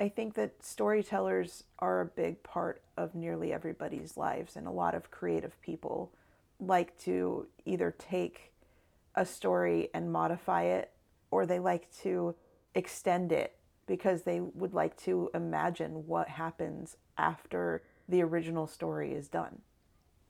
I 0.00 0.08
think 0.08 0.34
that 0.34 0.64
storytellers 0.64 1.62
are 1.78 2.00
a 2.00 2.06
big 2.06 2.42
part 2.42 2.82
of 2.96 3.14
nearly 3.14 3.52
everybody's 3.52 4.16
lives, 4.16 4.56
and 4.56 4.66
a 4.66 4.72
lot 4.72 4.96
of 4.96 5.12
creative 5.12 5.60
people 5.62 6.12
like 6.58 6.98
to 7.02 7.46
either 7.64 7.94
take 7.96 8.52
a 9.14 9.24
story 9.24 9.90
and 9.94 10.10
modify 10.10 10.64
it, 10.64 10.90
or 11.30 11.46
they 11.46 11.60
like 11.60 11.88
to 12.02 12.34
extend 12.74 13.30
it 13.30 13.56
because 13.86 14.22
they 14.22 14.40
would 14.40 14.74
like 14.74 14.96
to 14.96 15.30
imagine 15.34 16.04
what 16.08 16.28
happens 16.28 16.96
after 17.16 17.84
the 18.08 18.22
original 18.22 18.66
story 18.66 19.12
is 19.12 19.28
done. 19.28 19.60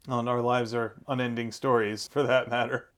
Well, 0.06 0.18
and 0.18 0.28
our 0.28 0.42
lives 0.42 0.74
are 0.74 0.96
unending 1.08 1.50
stories 1.50 2.08
for 2.12 2.22
that 2.22 2.50
matter. 2.50 2.90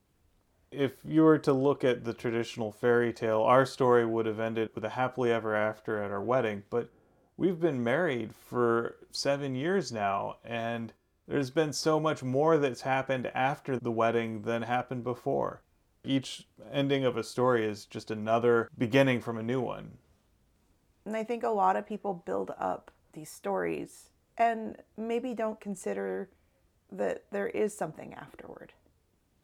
If 0.71 0.93
you 1.05 1.23
were 1.23 1.39
to 1.39 1.53
look 1.53 1.83
at 1.83 2.05
the 2.05 2.13
traditional 2.13 2.73
fairy 2.73 3.13
tale, 3.13 3.41
our 3.41 3.65
story 3.65 4.05
would 4.05 4.27
have 4.27 4.39
ended 4.39 4.71
with 4.75 4.85
a 4.85 4.91
happily 4.91 5.33
ever 5.33 5.55
after 5.55 6.03
at 6.03 6.11
our 6.11 6.21
wedding, 6.21 6.63
but 6.69 6.91
we've 7.39 7.59
been 7.59 7.83
married 7.83 8.35
for 8.35 8.97
seven 9.11 9.55
years 9.55 9.91
now, 9.91 10.37
and 10.45 10.93
there's 11.27 11.51
been 11.51 11.73
so 11.73 11.99
much 11.99 12.23
more 12.23 12.59
that's 12.59 12.83
happened 12.83 13.29
after 13.29 13.79
the 13.79 13.91
wedding 13.91 14.43
than 14.43 14.63
happened 14.63 15.05
before. 15.05 15.63
Each 16.05 16.47
ending 16.71 17.05
of 17.05 17.17
a 17.17 17.25
story 17.25 17.65
is 17.65 17.87
just 17.87 18.11
another 18.11 18.69
beginning 18.77 19.21
from 19.21 19.39
a 19.39 19.43
new 19.43 19.61
one. 19.61 19.99
And 21.07 21.17
I 21.17 21.25
think 21.25 21.45
a 21.45 21.49
lot 21.49 21.77
of 21.77 21.87
people 21.87 22.23
build 22.27 22.53
up 22.59 22.91
these 23.15 23.31
stories 23.31 24.11
and 24.37 24.77
maybe 24.97 25.35
don't 25.35 25.61
consider 25.61 26.29
that 26.93 27.25
there 27.31 27.49
is 27.49 27.77
something 27.77 28.15
afterward. 28.15 28.73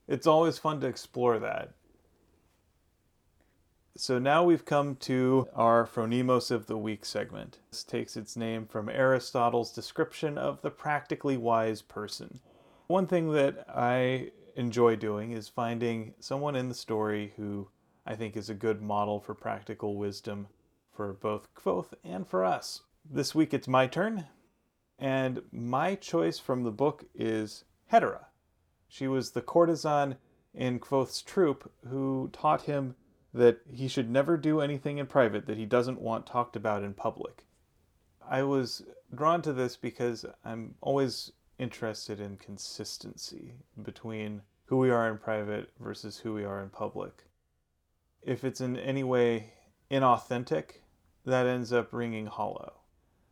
It's 0.07 0.27
always 0.27 0.59
fun 0.59 0.81
to 0.81 0.87
explore 0.87 1.39
that. 1.39 1.71
So 3.97 4.19
now 4.19 4.43
we've 4.43 4.65
come 4.65 4.97
to 4.97 5.49
our 5.55 5.87
Phronimos 5.87 6.51
of 6.51 6.67
the 6.67 6.77
Week 6.77 7.05
segment. 7.05 7.61
This 7.71 7.85
takes 7.85 8.17
its 8.17 8.37
name 8.37 8.67
from 8.67 8.89
Aristotle's 8.89 9.73
description 9.73 10.37
of 10.37 10.61
the 10.63 10.71
practically 10.71 11.37
wise 11.37 11.81
person. 11.81 12.41
One 12.89 13.07
thing 13.07 13.33
that 13.33 13.65
I 13.69 14.33
enjoy 14.57 14.97
doing 14.97 15.31
is 15.31 15.49
finding 15.49 16.15
someone 16.19 16.57
in 16.57 16.69
the 16.69 16.75
story 16.75 17.33
who 17.37 17.69
I 18.05 18.15
think 18.15 18.37
is 18.37 18.51
a 18.51 18.55
good 18.55 18.83
model 18.83 19.21
for 19.21 19.35
practical 19.35 19.97
wisdom 19.97 20.49
for 20.93 21.13
both 21.13 21.49
Kvothe 21.55 21.95
and 22.03 22.27
for 22.27 22.45
us. 22.45 22.83
This 23.09 23.35
week 23.35 23.55
it's 23.55 23.69
my 23.69 23.87
turn, 23.87 24.27
and 24.99 25.43
my 25.51 25.95
choice 25.95 26.39
from 26.39 26.63
the 26.63 26.71
book 26.71 27.05
is 27.15 27.65
Hetera. 27.93 28.27
She 28.89 29.09
was 29.09 29.33
the 29.33 29.43
courtesan 29.43 30.17
in 30.55 30.79
Kvothe's 30.79 31.23
troupe 31.23 31.71
who 31.89 32.31
taught 32.33 32.63
him 32.63 32.95
that 33.33 33.61
he 33.71 33.89
should 33.89 34.09
never 34.09 34.37
do 34.37 34.61
anything 34.61 34.99
in 34.99 35.07
private 35.07 35.47
that 35.47 35.59
he 35.59 35.67
doesn't 35.67 36.01
want 36.01 36.27
talked 36.27 36.55
about 36.55 36.85
in 36.85 36.95
public. 36.95 37.45
I 38.27 38.45
was 38.45 38.85
drawn 39.13 39.43
to 39.43 39.53
this 39.53 39.77
because 39.77 40.25
I'm 40.45 40.77
always 40.81 41.33
interested 41.59 42.21
in 42.21 42.37
consistency 42.37 43.55
between 43.83 44.43
who 44.67 44.77
we 44.77 44.91
are 44.91 45.11
in 45.11 45.19
private 45.19 45.71
versus 45.81 46.19
who 46.19 46.35
we 46.35 46.45
are 46.45 46.63
in 46.63 46.71
public. 46.71 47.25
If 48.23 48.45
it's 48.45 48.61
in 48.61 48.77
any 48.77 49.05
way 49.05 49.53
inauthentic, 49.91 50.81
that 51.27 51.47
ends 51.47 51.73
up 51.73 51.93
ringing 51.93 52.27
hollow. 52.27 52.75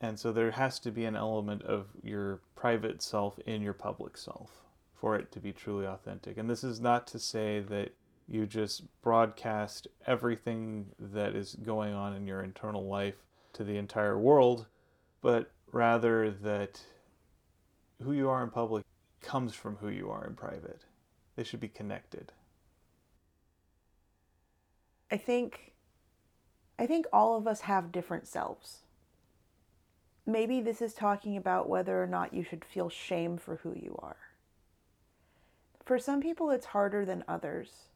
And 0.00 0.18
so 0.18 0.32
there 0.32 0.50
has 0.50 0.80
to 0.80 0.90
be 0.90 1.04
an 1.04 1.16
element 1.16 1.62
of 1.62 1.86
your 2.02 2.40
private 2.56 3.02
self 3.02 3.38
in 3.40 3.62
your 3.62 3.72
public 3.72 4.16
self 4.16 4.62
for 5.02 5.16
it 5.16 5.32
to 5.32 5.40
be 5.40 5.52
truly 5.52 5.84
authentic. 5.84 6.38
And 6.38 6.48
this 6.48 6.62
is 6.62 6.80
not 6.80 7.08
to 7.08 7.18
say 7.18 7.58
that 7.68 7.92
you 8.28 8.46
just 8.46 8.84
broadcast 9.02 9.88
everything 10.06 10.86
that 10.96 11.34
is 11.34 11.56
going 11.56 11.92
on 11.92 12.14
in 12.14 12.24
your 12.24 12.40
internal 12.40 12.86
life 12.86 13.16
to 13.54 13.64
the 13.64 13.78
entire 13.78 14.16
world, 14.16 14.66
but 15.20 15.50
rather 15.72 16.30
that 16.30 16.80
who 18.00 18.12
you 18.12 18.28
are 18.28 18.44
in 18.44 18.50
public 18.50 18.84
comes 19.20 19.56
from 19.56 19.74
who 19.74 19.88
you 19.88 20.08
are 20.08 20.24
in 20.24 20.36
private. 20.36 20.84
They 21.34 21.42
should 21.42 21.58
be 21.58 21.68
connected. 21.68 22.30
I 25.10 25.16
think 25.16 25.72
I 26.78 26.86
think 26.86 27.06
all 27.12 27.36
of 27.36 27.48
us 27.48 27.62
have 27.62 27.90
different 27.90 28.28
selves. 28.28 28.84
Maybe 30.24 30.60
this 30.60 30.80
is 30.80 30.94
talking 30.94 31.36
about 31.36 31.68
whether 31.68 32.00
or 32.00 32.06
not 32.06 32.32
you 32.32 32.44
should 32.44 32.64
feel 32.64 32.88
shame 32.88 33.36
for 33.36 33.56
who 33.56 33.74
you 33.74 33.98
are. 34.00 34.31
For 35.84 35.98
some 35.98 36.20
people 36.20 36.50
it's 36.50 36.66
harder 36.66 37.04
than 37.04 37.24
others. 37.26 37.88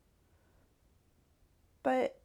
But 1.83 2.19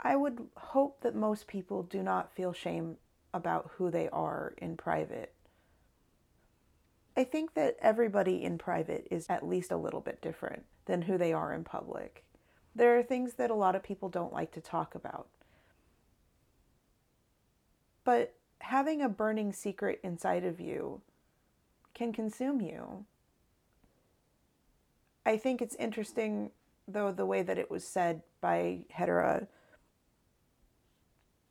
I 0.00 0.16
would 0.16 0.48
hope 0.56 1.00
that 1.02 1.14
most 1.14 1.46
people 1.46 1.82
do 1.82 2.02
not 2.02 2.32
feel 2.32 2.52
shame 2.52 2.96
about 3.32 3.70
who 3.76 3.90
they 3.90 4.08
are 4.08 4.54
in 4.58 4.76
private. 4.76 5.34
I 7.16 7.24
think 7.24 7.54
that 7.54 7.76
everybody 7.80 8.44
in 8.44 8.58
private 8.58 9.08
is 9.10 9.26
at 9.28 9.46
least 9.46 9.72
a 9.72 9.76
little 9.76 10.00
bit 10.00 10.22
different 10.22 10.64
than 10.86 11.02
who 11.02 11.18
they 11.18 11.32
are 11.32 11.52
in 11.52 11.64
public. 11.64 12.24
There 12.74 12.96
are 12.96 13.02
things 13.02 13.34
that 13.34 13.50
a 13.50 13.54
lot 13.54 13.74
of 13.74 13.82
people 13.82 14.08
don't 14.08 14.32
like 14.32 14.52
to 14.52 14.60
talk 14.60 14.94
about. 14.94 15.26
But 18.04 18.34
having 18.60 19.02
a 19.02 19.08
burning 19.08 19.52
secret 19.52 20.00
inside 20.04 20.44
of 20.44 20.60
you 20.60 21.02
can 21.92 22.12
consume 22.12 22.60
you. 22.60 23.04
I 25.28 25.36
think 25.36 25.60
it's 25.60 25.74
interesting 25.74 26.52
though 26.90 27.12
the 27.12 27.26
way 27.26 27.42
that 27.42 27.58
it 27.58 27.70
was 27.70 27.86
said 27.86 28.22
by 28.40 28.86
Hetera. 28.98 29.46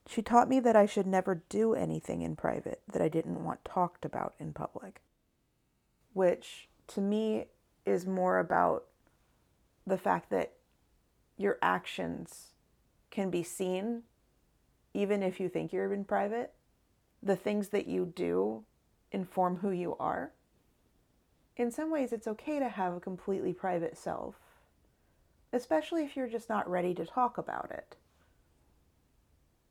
She 0.08 0.24
taught 0.24 0.50
me 0.50 0.60
that 0.62 0.76
I 0.76 0.88
should 0.88 1.06
never 1.06 1.44
do 1.48 1.76
anything 1.76 2.24
in 2.24 2.36
private 2.36 2.82
that 2.92 3.04
I 3.04 3.08
didn't 3.08 3.44
want 3.44 3.64
talked 3.64 4.04
about 4.04 4.34
in 4.40 4.52
public, 4.52 5.02
which 6.14 6.70
to 6.88 7.02
me 7.02 7.46
is 7.86 8.08
more 8.08 8.40
about 8.40 8.86
the 9.86 9.98
fact 9.98 10.32
that 10.32 10.54
your 11.38 11.60
actions 11.62 12.54
can 13.12 13.30
be 13.30 13.44
seen 13.44 14.02
even 14.96 15.22
if 15.22 15.40
you 15.40 15.50
think 15.50 15.72
you're 15.72 15.94
in 15.94 16.04
private. 16.04 16.52
The 17.22 17.36
things 17.36 17.68
that 17.70 17.86
you 17.86 18.12
do 18.16 18.64
inform 19.12 19.58
who 19.58 19.70
you 19.70 19.96
are. 20.00 20.32
In 21.58 21.72
some 21.72 21.92
ways, 21.92 22.14
it's 22.14 22.28
okay 22.28 22.60
to 22.60 22.70
have 22.70 22.96
a 22.96 23.00
completely 23.00 23.54
private 23.54 23.98
self 23.98 24.36
especially 25.54 26.04
if 26.04 26.16
you're 26.16 26.28
just 26.28 26.50
not 26.50 26.70
ready 26.70 26.94
to 26.94 27.06
talk 27.06 27.38
about 27.38 27.72
it. 27.72 27.96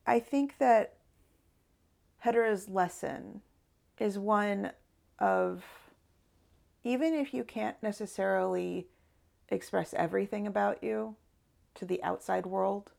I 0.05 0.19
think 0.19 0.57
that 0.59 0.95
Hetera's 2.19 2.69
lesson 2.69 3.41
is 3.99 4.17
one 4.17 4.71
of 5.19 5.63
even 6.83 7.13
if 7.13 7.33
you 7.33 7.43
can't 7.43 7.81
necessarily 7.83 8.87
express 9.49 9.93
everything 9.93 10.47
about 10.47 10.83
you 10.83 11.15
to 11.75 11.85
the 11.85 12.01
outside 12.03 12.45
world, 12.45 12.91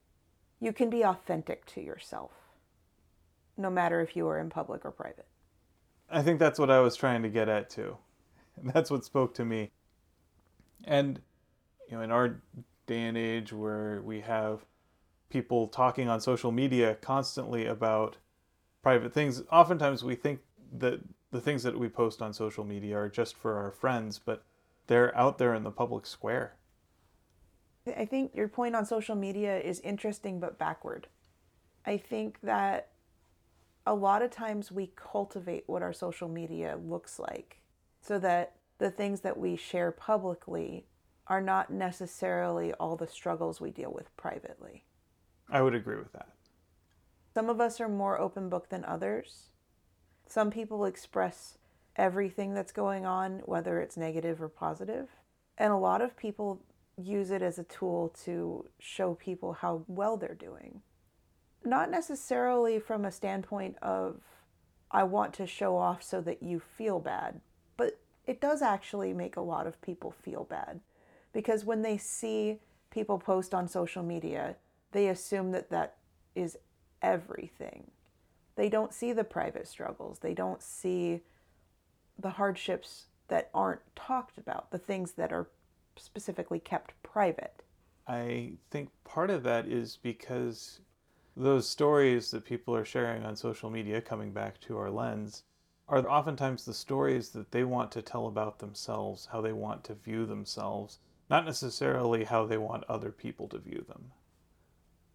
you 0.60 0.72
can 0.72 0.90
be 0.90 1.02
authentic 1.02 1.64
to 1.66 1.80
yourself, 1.80 2.32
no 3.56 3.70
matter 3.70 4.00
if 4.00 4.14
you 4.14 4.28
are 4.28 4.38
in 4.38 4.50
public 4.50 4.84
or 4.84 4.90
private. 4.90 5.26
I 6.10 6.22
think 6.22 6.38
that's 6.38 6.58
what 6.58 6.70
I 6.70 6.80
was 6.80 6.96
trying 6.96 7.22
to 7.22 7.28
get 7.28 7.48
at 7.48 7.70
too. 7.70 7.96
That's 8.74 8.90
what 8.90 9.04
spoke 9.04 9.34
to 9.34 9.44
me. 9.44 9.70
And 10.84 11.20
you 11.88 11.96
know, 11.96 12.02
in 12.02 12.10
our 12.10 12.40
day 12.86 13.02
and 13.02 13.16
age 13.16 13.52
where 13.52 14.00
we 14.02 14.20
have 14.20 14.64
people 15.30 15.68
talking 15.68 16.08
on 16.08 16.20
social 16.20 16.52
media 16.52 16.96
constantly 16.96 17.66
about 17.66 18.16
private 18.82 19.12
things, 19.12 19.42
oftentimes 19.50 20.04
we 20.04 20.14
think 20.14 20.40
that 20.78 21.00
the 21.30 21.40
things 21.40 21.62
that 21.62 21.78
we 21.78 21.88
post 21.88 22.22
on 22.22 22.32
social 22.32 22.64
media 22.64 22.96
are 22.96 23.08
just 23.08 23.36
for 23.36 23.56
our 23.56 23.70
friends, 23.70 24.18
but 24.18 24.42
they're 24.86 25.16
out 25.16 25.38
there 25.38 25.54
in 25.54 25.62
the 25.62 25.70
public 25.70 26.06
square. 26.06 26.54
I 27.96 28.04
think 28.04 28.34
your 28.34 28.48
point 28.48 28.74
on 28.74 28.84
social 28.84 29.16
media 29.16 29.58
is 29.58 29.80
interesting 29.80 30.40
but 30.40 30.58
backward. 30.58 31.06
I 31.86 31.96
think 31.96 32.38
that 32.42 32.88
a 33.86 33.94
lot 33.94 34.22
of 34.22 34.30
times 34.30 34.70
we 34.70 34.92
cultivate 34.94 35.64
what 35.66 35.82
our 35.82 35.92
social 35.94 36.28
media 36.28 36.78
looks 36.82 37.18
like 37.18 37.58
so 38.00 38.18
that 38.18 38.54
the 38.78 38.90
things 38.90 39.20
that 39.20 39.38
we 39.38 39.56
share 39.56 39.90
publicly 39.90 40.86
are 41.26 41.40
not 41.40 41.70
necessarily 41.70 42.72
all 42.74 42.96
the 42.96 43.06
struggles 43.06 43.60
we 43.60 43.70
deal 43.70 43.92
with 43.92 44.16
privately. 44.16 44.84
I 45.50 45.62
would 45.62 45.74
agree 45.74 45.96
with 45.96 46.12
that. 46.12 46.28
Some 47.34 47.50
of 47.50 47.60
us 47.60 47.80
are 47.80 47.88
more 47.88 48.18
open 48.18 48.48
book 48.48 48.68
than 48.68 48.84
others. 48.84 49.50
Some 50.26 50.50
people 50.50 50.84
express 50.84 51.58
everything 51.96 52.54
that's 52.54 52.72
going 52.72 53.04
on, 53.04 53.42
whether 53.44 53.80
it's 53.80 53.96
negative 53.96 54.40
or 54.40 54.48
positive. 54.48 55.08
And 55.56 55.72
a 55.72 55.76
lot 55.76 56.00
of 56.00 56.16
people 56.16 56.62
use 56.96 57.30
it 57.30 57.42
as 57.42 57.58
a 57.58 57.64
tool 57.64 58.14
to 58.24 58.66
show 58.78 59.14
people 59.14 59.52
how 59.54 59.84
well 59.86 60.16
they're 60.16 60.34
doing. 60.34 60.82
Not 61.64 61.90
necessarily 61.90 62.78
from 62.78 63.04
a 63.04 63.12
standpoint 63.12 63.76
of, 63.82 64.20
I 64.90 65.04
want 65.04 65.34
to 65.34 65.46
show 65.46 65.76
off 65.76 66.02
so 66.02 66.20
that 66.22 66.42
you 66.42 66.60
feel 66.60 66.98
bad, 67.00 67.40
it 68.28 68.42
does 68.42 68.60
actually 68.60 69.14
make 69.14 69.36
a 69.36 69.40
lot 69.40 69.66
of 69.66 69.80
people 69.80 70.10
feel 70.10 70.44
bad 70.44 70.80
because 71.32 71.64
when 71.64 71.80
they 71.80 71.96
see 71.96 72.58
people 72.90 73.18
post 73.18 73.54
on 73.54 73.66
social 73.66 74.02
media, 74.02 74.54
they 74.92 75.08
assume 75.08 75.50
that 75.52 75.70
that 75.70 75.96
is 76.34 76.58
everything. 77.00 77.90
They 78.54 78.68
don't 78.68 78.92
see 78.92 79.12
the 79.12 79.24
private 79.24 79.66
struggles. 79.66 80.18
They 80.18 80.34
don't 80.34 80.62
see 80.62 81.22
the 82.18 82.30
hardships 82.30 83.06
that 83.28 83.48
aren't 83.54 83.80
talked 83.96 84.36
about, 84.36 84.70
the 84.70 84.78
things 84.78 85.12
that 85.12 85.32
are 85.32 85.48
specifically 85.96 86.60
kept 86.60 86.92
private. 87.02 87.62
I 88.06 88.52
think 88.70 88.90
part 89.04 89.30
of 89.30 89.42
that 89.44 89.66
is 89.66 89.98
because 90.02 90.80
those 91.34 91.66
stories 91.66 92.30
that 92.32 92.44
people 92.44 92.76
are 92.76 92.84
sharing 92.84 93.24
on 93.24 93.36
social 93.36 93.70
media, 93.70 94.02
coming 94.02 94.32
back 94.32 94.60
to 94.62 94.76
our 94.76 94.90
lens, 94.90 95.44
are 95.88 96.06
oftentimes 96.08 96.64
the 96.64 96.74
stories 96.74 97.30
that 97.30 97.50
they 97.50 97.64
want 97.64 97.90
to 97.92 98.02
tell 98.02 98.26
about 98.26 98.58
themselves, 98.58 99.28
how 99.32 99.40
they 99.40 99.52
want 99.52 99.84
to 99.84 99.94
view 99.94 100.26
themselves 100.26 100.98
not 101.30 101.44
necessarily 101.44 102.24
how 102.24 102.46
they 102.46 102.56
want 102.56 102.84
other 102.88 103.10
people 103.10 103.48
to 103.48 103.58
view 103.58 103.84
them. 103.86 104.12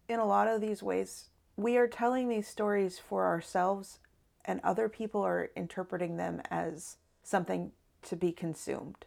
In 0.08 0.20
a 0.20 0.26
lot 0.26 0.48
of 0.48 0.60
these 0.60 0.82
ways, 0.82 1.30
we 1.56 1.76
are 1.76 1.88
telling 1.88 2.28
these 2.28 2.46
stories 2.46 2.98
for 2.98 3.26
ourselves, 3.26 3.98
and 4.44 4.60
other 4.62 4.88
people 4.88 5.22
are 5.22 5.50
interpreting 5.56 6.16
them 6.16 6.40
as 6.50 6.96
something 7.22 7.72
to 8.02 8.16
be 8.16 8.32
consumed. 8.32 9.06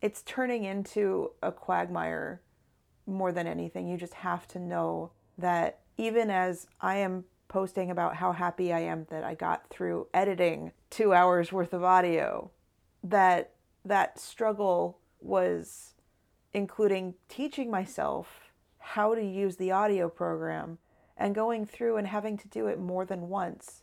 it's 0.00 0.22
turning 0.22 0.64
into 0.64 1.30
a 1.42 1.52
quagmire 1.52 2.40
more 3.06 3.32
than 3.32 3.46
anything. 3.46 3.86
You 3.86 3.96
just 3.96 4.14
have 4.14 4.48
to 4.48 4.58
know 4.58 5.12
that 5.36 5.80
even 5.98 6.30
as 6.30 6.66
I 6.80 6.96
am 6.96 7.24
posting 7.50 7.90
about 7.90 8.16
how 8.16 8.32
happy 8.32 8.72
I 8.72 8.80
am 8.80 9.06
that 9.10 9.24
I 9.24 9.34
got 9.34 9.68
through 9.68 10.06
editing 10.14 10.72
two 10.88 11.12
hours 11.12 11.52
worth 11.52 11.74
of 11.74 11.84
audio, 11.84 12.50
that 13.04 13.52
that 13.84 14.18
struggle 14.18 14.98
was 15.20 15.94
including 16.54 17.14
teaching 17.28 17.70
myself 17.70 18.52
how 18.78 19.14
to 19.14 19.22
use 19.22 19.56
the 19.56 19.72
audio 19.72 20.08
program 20.08 20.78
and 21.16 21.34
going 21.34 21.66
through 21.66 21.96
and 21.96 22.06
having 22.06 22.38
to 22.38 22.48
do 22.48 22.66
it 22.68 22.78
more 22.78 23.04
than 23.04 23.28
once 23.28 23.82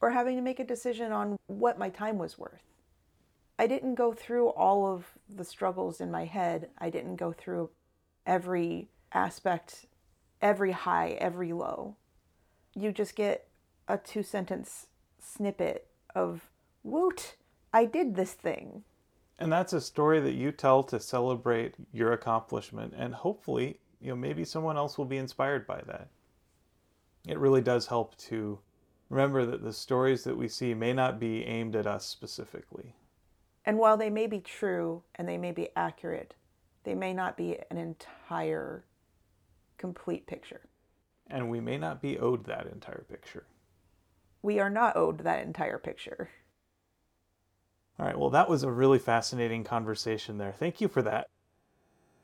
or 0.00 0.10
having 0.10 0.36
to 0.36 0.42
make 0.42 0.60
a 0.60 0.64
decision 0.64 1.12
on 1.12 1.36
what 1.46 1.78
my 1.78 1.88
time 1.88 2.18
was 2.18 2.38
worth. 2.38 2.62
I 3.58 3.66
didn't 3.66 3.94
go 3.94 4.12
through 4.12 4.48
all 4.48 4.86
of 4.86 5.06
the 5.28 5.44
struggles 5.44 6.00
in 6.00 6.10
my 6.10 6.24
head. 6.24 6.70
I 6.78 6.88
didn't 6.88 7.16
go 7.16 7.32
through 7.32 7.70
every 8.24 8.88
aspect, 9.12 9.86
every 10.40 10.72
high, 10.72 11.10
every 11.20 11.52
low. 11.52 11.96
You 12.74 12.92
just 12.92 13.16
get 13.16 13.48
a 13.88 13.98
two 13.98 14.22
sentence 14.22 14.86
snippet 15.18 15.86
of, 16.14 16.50
woot, 16.82 17.36
I 17.72 17.84
did 17.84 18.14
this 18.14 18.32
thing. 18.32 18.84
And 19.38 19.50
that's 19.50 19.72
a 19.72 19.80
story 19.80 20.20
that 20.20 20.34
you 20.34 20.52
tell 20.52 20.82
to 20.84 21.00
celebrate 21.00 21.74
your 21.92 22.12
accomplishment. 22.12 22.94
And 22.96 23.14
hopefully, 23.14 23.80
you 24.00 24.10
know, 24.10 24.16
maybe 24.16 24.44
someone 24.44 24.76
else 24.76 24.98
will 24.98 25.06
be 25.06 25.16
inspired 25.16 25.66
by 25.66 25.82
that. 25.86 26.08
It 27.26 27.38
really 27.38 27.60
does 27.60 27.86
help 27.86 28.16
to 28.18 28.58
remember 29.08 29.44
that 29.46 29.62
the 29.62 29.72
stories 29.72 30.24
that 30.24 30.36
we 30.36 30.48
see 30.48 30.74
may 30.74 30.92
not 30.92 31.18
be 31.18 31.44
aimed 31.44 31.76
at 31.76 31.86
us 31.86 32.06
specifically. 32.06 32.94
And 33.64 33.78
while 33.78 33.96
they 33.96 34.10
may 34.10 34.26
be 34.26 34.40
true 34.40 35.02
and 35.16 35.28
they 35.28 35.36
may 35.36 35.52
be 35.52 35.68
accurate, 35.76 36.34
they 36.84 36.94
may 36.94 37.12
not 37.12 37.36
be 37.36 37.58
an 37.70 37.76
entire, 37.76 38.84
complete 39.76 40.26
picture. 40.26 40.62
And 41.30 41.48
we 41.48 41.60
may 41.60 41.78
not 41.78 42.02
be 42.02 42.18
owed 42.18 42.44
that 42.46 42.66
entire 42.66 43.04
picture. 43.08 43.46
We 44.42 44.58
are 44.58 44.70
not 44.70 44.96
owed 44.96 45.18
that 45.20 45.44
entire 45.44 45.78
picture. 45.78 46.30
All 47.98 48.06
right, 48.06 48.18
well, 48.18 48.30
that 48.30 48.48
was 48.48 48.62
a 48.62 48.70
really 48.70 48.98
fascinating 48.98 49.62
conversation 49.62 50.38
there. 50.38 50.52
Thank 50.52 50.80
you 50.80 50.88
for 50.88 51.02
that. 51.02 51.28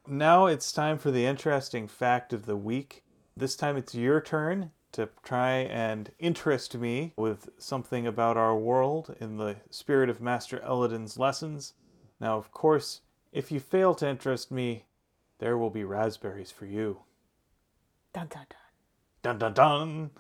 Now 0.06 0.46
it's 0.46 0.72
time 0.72 0.98
for 0.98 1.10
the 1.10 1.26
interesting 1.26 1.86
fact 1.86 2.32
of 2.32 2.46
the 2.46 2.56
week. 2.56 3.04
This 3.36 3.56
time 3.56 3.76
it's 3.76 3.94
your 3.94 4.20
turn 4.20 4.70
to 4.92 5.10
try 5.22 5.56
and 5.56 6.10
interest 6.18 6.74
me 6.74 7.12
with 7.16 7.50
something 7.58 8.06
about 8.06 8.36
our 8.36 8.56
world 8.56 9.14
in 9.20 9.36
the 9.36 9.56
spirit 9.68 10.08
of 10.08 10.20
Master 10.20 10.62
Elodin's 10.62 11.18
lessons. 11.18 11.74
Now, 12.18 12.38
of 12.38 12.50
course, 12.50 13.02
if 13.32 13.52
you 13.52 13.60
fail 13.60 13.94
to 13.96 14.08
interest 14.08 14.50
me, 14.50 14.86
there 15.38 15.58
will 15.58 15.68
be 15.70 15.84
raspberries 15.84 16.50
for 16.50 16.64
you. 16.64 17.00
Dun 18.14 18.28
dun 18.28 18.46
dun. 18.48 18.65
Dun 19.26 19.38
dun 19.38 19.54
dun! 19.54 20.10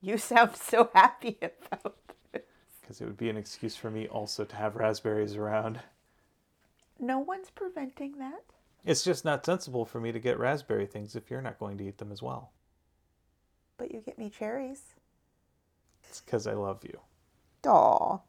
You 0.00 0.16
sound 0.16 0.56
so 0.56 0.88
happy 0.94 1.36
about 1.42 1.96
this. 2.32 2.44
Because 2.80 3.02
it 3.02 3.04
would 3.04 3.18
be 3.18 3.28
an 3.28 3.36
excuse 3.36 3.76
for 3.76 3.90
me 3.90 4.08
also 4.08 4.42
to 4.42 4.56
have 4.56 4.74
raspberries 4.74 5.36
around. 5.36 5.80
No 6.98 7.18
one's 7.18 7.50
preventing 7.50 8.16
that. 8.16 8.42
It's 8.86 9.04
just 9.04 9.26
not 9.26 9.44
sensible 9.44 9.84
for 9.84 10.00
me 10.00 10.12
to 10.12 10.18
get 10.18 10.38
raspberry 10.38 10.86
things 10.86 11.14
if 11.14 11.30
you're 11.30 11.42
not 11.42 11.58
going 11.58 11.76
to 11.76 11.86
eat 11.86 11.98
them 11.98 12.10
as 12.10 12.22
well. 12.22 12.52
But 13.76 13.92
you 13.92 14.00
get 14.00 14.18
me 14.18 14.30
cherries. 14.30 14.94
It's 16.08 16.22
because 16.22 16.46
I 16.46 16.54
love 16.54 16.84
you. 16.84 16.98
Daw. 17.60 18.20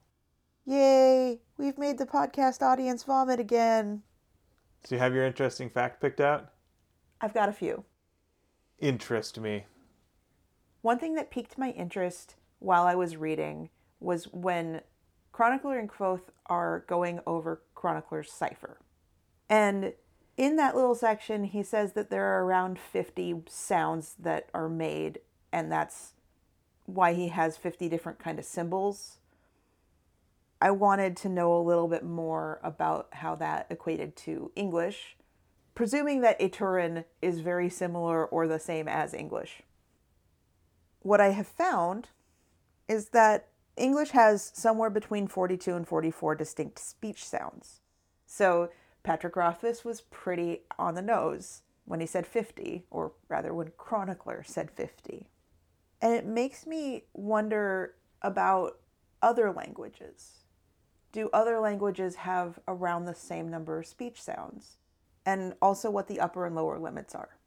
Yay! 0.66 1.40
We've 1.58 1.78
made 1.78 1.98
the 1.98 2.06
podcast 2.06 2.62
audience 2.62 3.04
vomit 3.04 3.40
again. 3.40 4.04
So 4.84 4.96
you 4.96 5.00
have 5.00 5.16
your 5.16 5.26
interesting 5.26 5.70
fact 5.70 6.02
picked 6.02 6.20
out? 6.20 6.52
I've 7.22 7.34
got 7.34 7.48
a 7.48 7.54
few. 7.54 7.86
Interest 8.80 9.40
me. 9.40 9.64
One 10.88 11.00
thing 11.00 11.16
that 11.16 11.30
piqued 11.30 11.58
my 11.58 11.72
interest 11.72 12.36
while 12.60 12.84
I 12.84 12.96
was 12.96 13.18
reading 13.18 13.72
was 14.00 14.30
when 14.32 14.80
Chronicler 15.34 15.78
and 15.78 15.90
Kvothe 15.90 16.30
are 16.46 16.86
going 16.88 17.20
over 17.28 17.62
Chronicler's 17.76 18.32
cipher. 18.32 18.78
And 19.50 19.96
in 20.38 20.56
that 20.56 20.78
little 20.78 20.96
section, 20.96 21.44
he 21.44 21.62
says 21.62 21.92
that 21.92 22.10
there 22.10 22.24
are 22.24 22.46
around 22.46 22.80
50 22.80 23.44
sounds 23.50 24.16
that 24.18 24.48
are 24.54 24.70
made, 24.70 25.20
and 25.52 25.70
that's 25.70 26.14
why 26.86 27.12
he 27.14 27.28
has 27.28 27.58
50 27.58 27.90
different 27.90 28.18
kind 28.18 28.40
of 28.40 28.46
symbols. 28.46 29.18
I 30.62 30.72
wanted 30.72 31.18
to 31.18 31.28
know 31.28 31.54
a 31.54 31.68
little 31.68 31.90
bit 31.90 32.06
more 32.06 32.62
about 32.64 33.10
how 33.12 33.36
that 33.36 33.68
equated 33.70 34.16
to 34.20 34.54
English, 34.56 35.18
presuming 35.76 36.22
that 36.22 36.40
Aturan 36.40 37.04
is 37.22 37.42
very 37.42 37.70
similar 37.70 38.26
or 38.26 38.48
the 38.48 38.58
same 38.58 38.88
as 38.88 39.14
English. 39.14 39.64
What 41.02 41.22
I 41.22 41.30
have 41.30 41.48
found 41.48 42.10
is 42.88 43.10
that 43.10 43.48
English 43.76 44.12
has 44.12 44.52
somewhere 44.54 44.90
between 44.90 45.28
42 45.28 45.76
and 45.76 45.88
44 45.88 46.36
distinct 46.36 46.80
speech 46.80 47.24
sounds. 47.26 47.82
So 48.26 48.70
Patrick 49.04 49.36
Rothfuss 49.36 49.86
was 49.86 50.02
pretty 50.02 50.62
on 50.78 50.96
the 50.96 51.02
nose 51.02 51.62
when 51.86 52.02
he 52.02 52.06
said 52.06 52.28
50, 52.28 52.84
or 52.92 53.14
rather, 53.30 53.54
when 53.54 53.72
Chronicler 53.78 54.44
said 54.46 54.70
50. 54.72 55.30
And 56.02 56.14
it 56.14 56.26
makes 56.26 56.68
me 56.68 57.06
wonder 57.14 57.96
about 58.22 58.80
other 59.22 59.52
languages. 59.52 60.44
Do 61.14 61.30
other 61.32 61.60
languages 61.60 62.16
have 62.16 62.60
around 62.68 63.06
the 63.06 63.16
same 63.16 63.50
number 63.50 63.80
of 63.80 63.86
speech 63.86 64.22
sounds? 64.22 64.78
And 65.26 65.54
also 65.62 65.90
what 65.90 66.08
the 66.08 66.20
upper 66.20 66.46
and 66.46 66.56
lower 66.56 66.78
limits 66.78 67.16
are. 67.16 67.38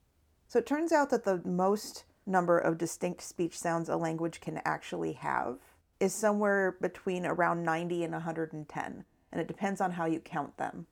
So 0.48 0.58
it 0.58 0.66
turns 0.66 0.92
out 0.92 1.10
that 1.10 1.24
the 1.24 1.42
most 1.44 2.04
number 2.26 2.59
of 2.59 2.78
distinct 2.78 3.22
speech 3.22 3.59
sounds 3.59 3.88
a 3.88 3.96
language 3.96 4.40
can 4.40 4.61
actually 4.64 5.14
have 5.14 5.59
is 5.98 6.14
somewhere 6.14 6.76
between 6.80 7.26
around 7.26 7.62
90 7.62 8.04
and 8.04 8.12
110, 8.12 9.04
and 9.33 9.40
it 9.40 9.48
depends 9.48 9.80
on 9.80 9.92
how 9.92 10.06
you 10.06 10.20
count 10.20 10.56
them. 10.56 10.87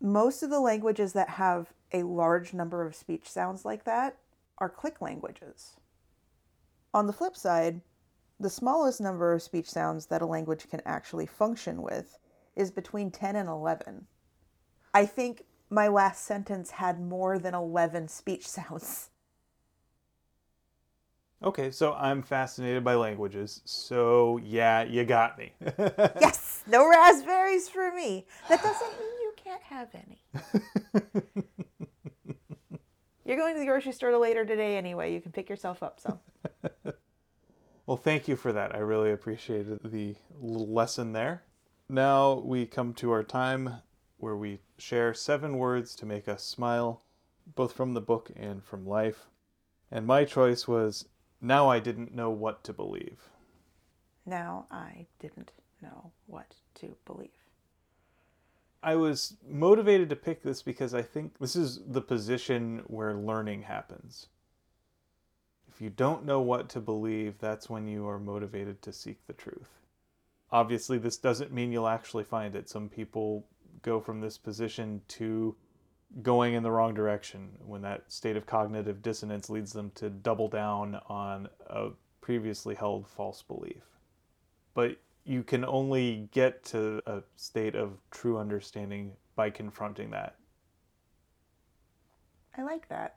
Most 0.00 0.42
of 0.42 0.50
the 0.50 0.60
languages 0.60 1.12
that 1.14 1.30
have 1.30 1.72
a 1.92 2.02
large 2.02 2.52
number 2.52 2.86
of 2.86 2.94
speech 2.94 3.28
sounds 3.28 3.64
like 3.64 3.84
that 3.84 4.16
are 4.58 4.68
click 4.68 5.00
languages. 5.00 5.76
On 6.94 7.06
the 7.06 7.12
flip 7.12 7.36
side, 7.36 7.80
the 8.38 8.50
smallest 8.50 9.00
number 9.00 9.32
of 9.32 9.42
speech 9.42 9.68
sounds 9.70 10.06
that 10.06 10.22
a 10.22 10.26
language 10.26 10.68
can 10.68 10.82
actually 10.84 11.26
function 11.26 11.82
with 11.82 12.18
is 12.54 12.70
between 12.70 13.10
10 13.10 13.36
and 13.36 13.48
11. 13.48 14.06
I 14.94 15.06
think 15.06 15.44
my 15.70 15.88
last 15.88 16.24
sentence 16.24 16.72
had 16.72 17.00
more 17.00 17.38
than 17.38 17.54
11 17.54 18.08
speech 18.08 18.46
sounds. 18.48 19.10
Okay, 21.42 21.70
so 21.70 21.92
I'm 21.94 22.22
fascinated 22.22 22.82
by 22.82 22.94
languages. 22.94 23.60
So, 23.66 24.38
yeah, 24.42 24.84
you 24.84 25.04
got 25.04 25.36
me. 25.36 25.52
yes, 26.20 26.64
no 26.66 26.88
raspberries 26.88 27.68
for 27.68 27.92
me. 27.92 28.26
That 28.48 28.62
doesn't 28.62 28.98
mean 28.98 29.20
you 29.20 29.34
can't 29.36 29.62
have 29.62 29.88
any. 29.94 30.22
You're 33.26 33.36
going 33.36 33.54
to 33.54 33.60
the 33.60 33.66
grocery 33.66 33.92
store 33.92 34.16
later 34.16 34.44
today 34.46 34.76
anyway. 34.76 35.12
You 35.12 35.20
can 35.20 35.32
pick 35.32 35.50
yourself 35.50 35.82
up 35.82 36.00
some. 36.00 36.20
well, 37.86 37.96
thank 37.96 38.28
you 38.28 38.36
for 38.36 38.52
that. 38.52 38.74
I 38.74 38.78
really 38.78 39.10
appreciated 39.10 39.80
the 39.84 40.14
lesson 40.40 41.12
there. 41.12 41.42
Now 41.88 42.34
we 42.34 42.66
come 42.66 42.94
to 42.94 43.10
our 43.10 43.22
time 43.22 43.82
where 44.16 44.36
we 44.36 44.60
share 44.78 45.12
seven 45.12 45.58
words 45.58 45.94
to 45.96 46.06
make 46.06 46.28
us 46.28 46.44
smile, 46.44 47.02
both 47.54 47.72
from 47.72 47.94
the 47.94 48.00
book 48.00 48.30
and 48.34 48.64
from 48.64 48.86
life. 48.86 49.26
And 49.90 50.06
my 50.06 50.24
choice 50.24 50.66
was 50.66 51.06
Now 51.46 51.68
I 51.68 51.78
Didn't 51.78 52.12
Know 52.12 52.30
What 52.30 52.64
to 52.64 52.72
Believe. 52.72 53.20
Now 54.26 54.66
I 54.68 55.06
didn't 55.20 55.52
know 55.80 56.10
what 56.26 56.56
to 56.74 56.96
believe. 57.04 57.30
I 58.82 58.96
was 58.96 59.36
motivated 59.48 60.08
to 60.08 60.16
pick 60.16 60.42
this 60.42 60.60
because 60.60 60.92
I 60.92 61.02
think 61.02 61.38
this 61.38 61.54
is 61.54 61.78
the 61.86 62.00
position 62.00 62.82
where 62.88 63.14
learning 63.14 63.62
happens. 63.62 64.26
If 65.68 65.80
you 65.80 65.88
don't 65.88 66.24
know 66.24 66.40
what 66.40 66.68
to 66.70 66.80
believe, 66.80 67.38
that's 67.38 67.70
when 67.70 67.86
you 67.86 68.08
are 68.08 68.18
motivated 68.18 68.82
to 68.82 68.92
seek 68.92 69.24
the 69.28 69.32
truth. 69.32 69.70
Obviously, 70.50 70.98
this 70.98 71.16
doesn't 71.16 71.52
mean 71.52 71.70
you'll 71.70 71.86
actually 71.86 72.24
find 72.24 72.56
it. 72.56 72.68
Some 72.68 72.88
people 72.88 73.46
go 73.82 74.00
from 74.00 74.20
this 74.20 74.36
position 74.36 75.00
to 75.08 75.54
going 76.22 76.54
in 76.54 76.62
the 76.62 76.70
wrong 76.70 76.94
direction 76.94 77.50
when 77.64 77.82
that 77.82 78.10
state 78.10 78.36
of 78.36 78.46
cognitive 78.46 79.02
dissonance 79.02 79.50
leads 79.50 79.72
them 79.72 79.90
to 79.94 80.08
double 80.08 80.48
down 80.48 81.00
on 81.08 81.48
a 81.68 81.88
previously 82.20 82.74
held 82.74 83.06
false 83.06 83.42
belief. 83.42 83.82
But 84.74 84.96
you 85.24 85.42
can 85.42 85.64
only 85.64 86.28
get 86.32 86.64
to 86.66 87.02
a 87.06 87.22
state 87.36 87.74
of 87.74 87.98
true 88.10 88.38
understanding 88.38 89.12
by 89.34 89.50
confronting 89.50 90.10
that. 90.10 90.36
I 92.56 92.62
like 92.62 92.88
that. 92.88 93.16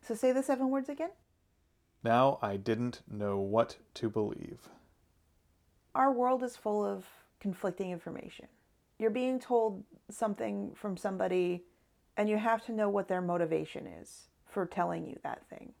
So 0.00 0.14
say 0.14 0.32
the 0.32 0.42
seven 0.42 0.70
words 0.70 0.88
again. 0.88 1.10
Now 2.02 2.38
I 2.40 2.56
didn't 2.56 3.02
know 3.10 3.38
what 3.38 3.76
to 3.94 4.08
believe. 4.08 4.68
Our 5.94 6.12
world 6.12 6.42
is 6.42 6.56
full 6.56 6.84
of 6.84 7.04
conflicting 7.40 7.90
information. 7.90 8.46
You're 8.98 9.10
being 9.10 9.38
told 9.38 9.84
something 10.10 10.72
from 10.74 10.96
somebody 10.96 11.64
and 12.16 12.28
you 12.28 12.36
have 12.36 12.64
to 12.66 12.72
know 12.72 12.88
what 12.88 13.08
their 13.08 13.20
motivation 13.20 13.86
is 13.86 14.28
for 14.46 14.66
telling 14.66 15.06
you 15.06 15.18
that 15.22 15.46
thing. 15.48 15.72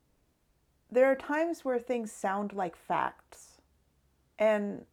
There 0.90 1.06
are 1.06 1.16
times 1.16 1.64
where 1.64 1.78
things 1.78 2.12
sound 2.12 2.52
like 2.52 2.76
facts, 2.76 3.60
and 4.38 4.84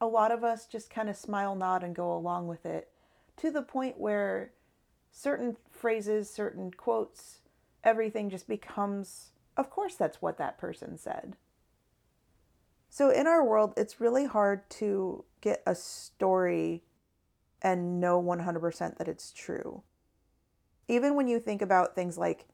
a 0.00 0.06
lot 0.06 0.32
of 0.32 0.44
us 0.44 0.66
just 0.66 0.90
kind 0.90 1.08
of 1.08 1.16
smile, 1.16 1.54
nod, 1.54 1.82
and 1.82 1.94
go 1.94 2.14
along 2.14 2.46
with 2.46 2.66
it 2.66 2.90
to 3.38 3.50
the 3.50 3.62
point 3.62 3.98
where 3.98 4.52
certain 5.10 5.56
phrases, 5.70 6.28
certain 6.28 6.70
quotes, 6.70 7.40
everything 7.84 8.28
just 8.28 8.48
becomes, 8.48 9.30
of 9.56 9.70
course, 9.70 9.94
that's 9.94 10.20
what 10.20 10.38
that 10.38 10.58
person 10.58 10.98
said. 10.98 11.36
So 12.88 13.10
in 13.10 13.26
our 13.26 13.44
world, 13.44 13.74
it's 13.76 14.00
really 14.00 14.26
hard 14.26 14.68
to 14.70 15.24
get 15.40 15.62
a 15.66 15.74
story 15.74 16.82
and 17.66 17.98
know 17.98 18.22
100% 18.22 18.96
that 18.96 19.08
it's 19.08 19.32
true. 19.32 19.82
Even 20.86 21.16
when 21.16 21.26
you 21.26 21.40
think 21.40 21.60
about 21.60 21.96
things 21.96 22.16
like 22.16 22.46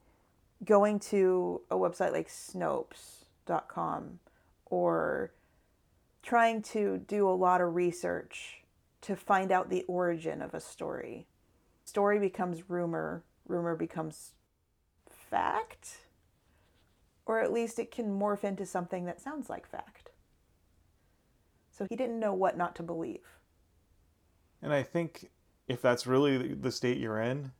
going 0.65 0.99
to 0.99 1.61
a 1.69 1.75
website 1.75 2.11
like 2.11 2.27
Snopes.com 2.27 4.17
or 4.65 5.31
trying 6.23 6.63
to 6.63 6.97
do 6.97 7.29
a 7.29 7.31
lot 7.31 7.61
of 7.61 7.75
research 7.75 8.63
to 9.01 9.15
find 9.15 9.51
out 9.51 9.69
the 9.69 9.83
origin 9.83 10.41
of 10.41 10.55
a 10.55 10.59
story. 10.59 11.27
Story 11.85 12.17
becomes 12.17 12.67
rumor, 12.67 13.23
rumor 13.47 13.75
becomes 13.75 14.31
fact, 15.07 16.07
or 17.27 17.39
at 17.39 17.53
least 17.53 17.77
it 17.77 17.91
can 17.91 18.19
morph 18.19 18.43
into 18.43 18.65
something 18.65 19.05
that 19.05 19.21
sounds 19.21 19.47
like 19.47 19.69
fact. 19.69 20.09
So 21.69 21.85
he 21.87 21.95
didn't 21.95 22.19
know 22.19 22.33
what 22.33 22.57
not 22.57 22.75
to 22.77 22.83
believe. 22.83 23.37
And 24.63 24.73
I 24.73 24.81
think 24.81 25.29
if 25.67 25.81
that's 25.81 26.07
really 26.07 26.53
the 26.53 26.71
state 26.71 26.97
you're 26.97 27.19
in, 27.19 27.51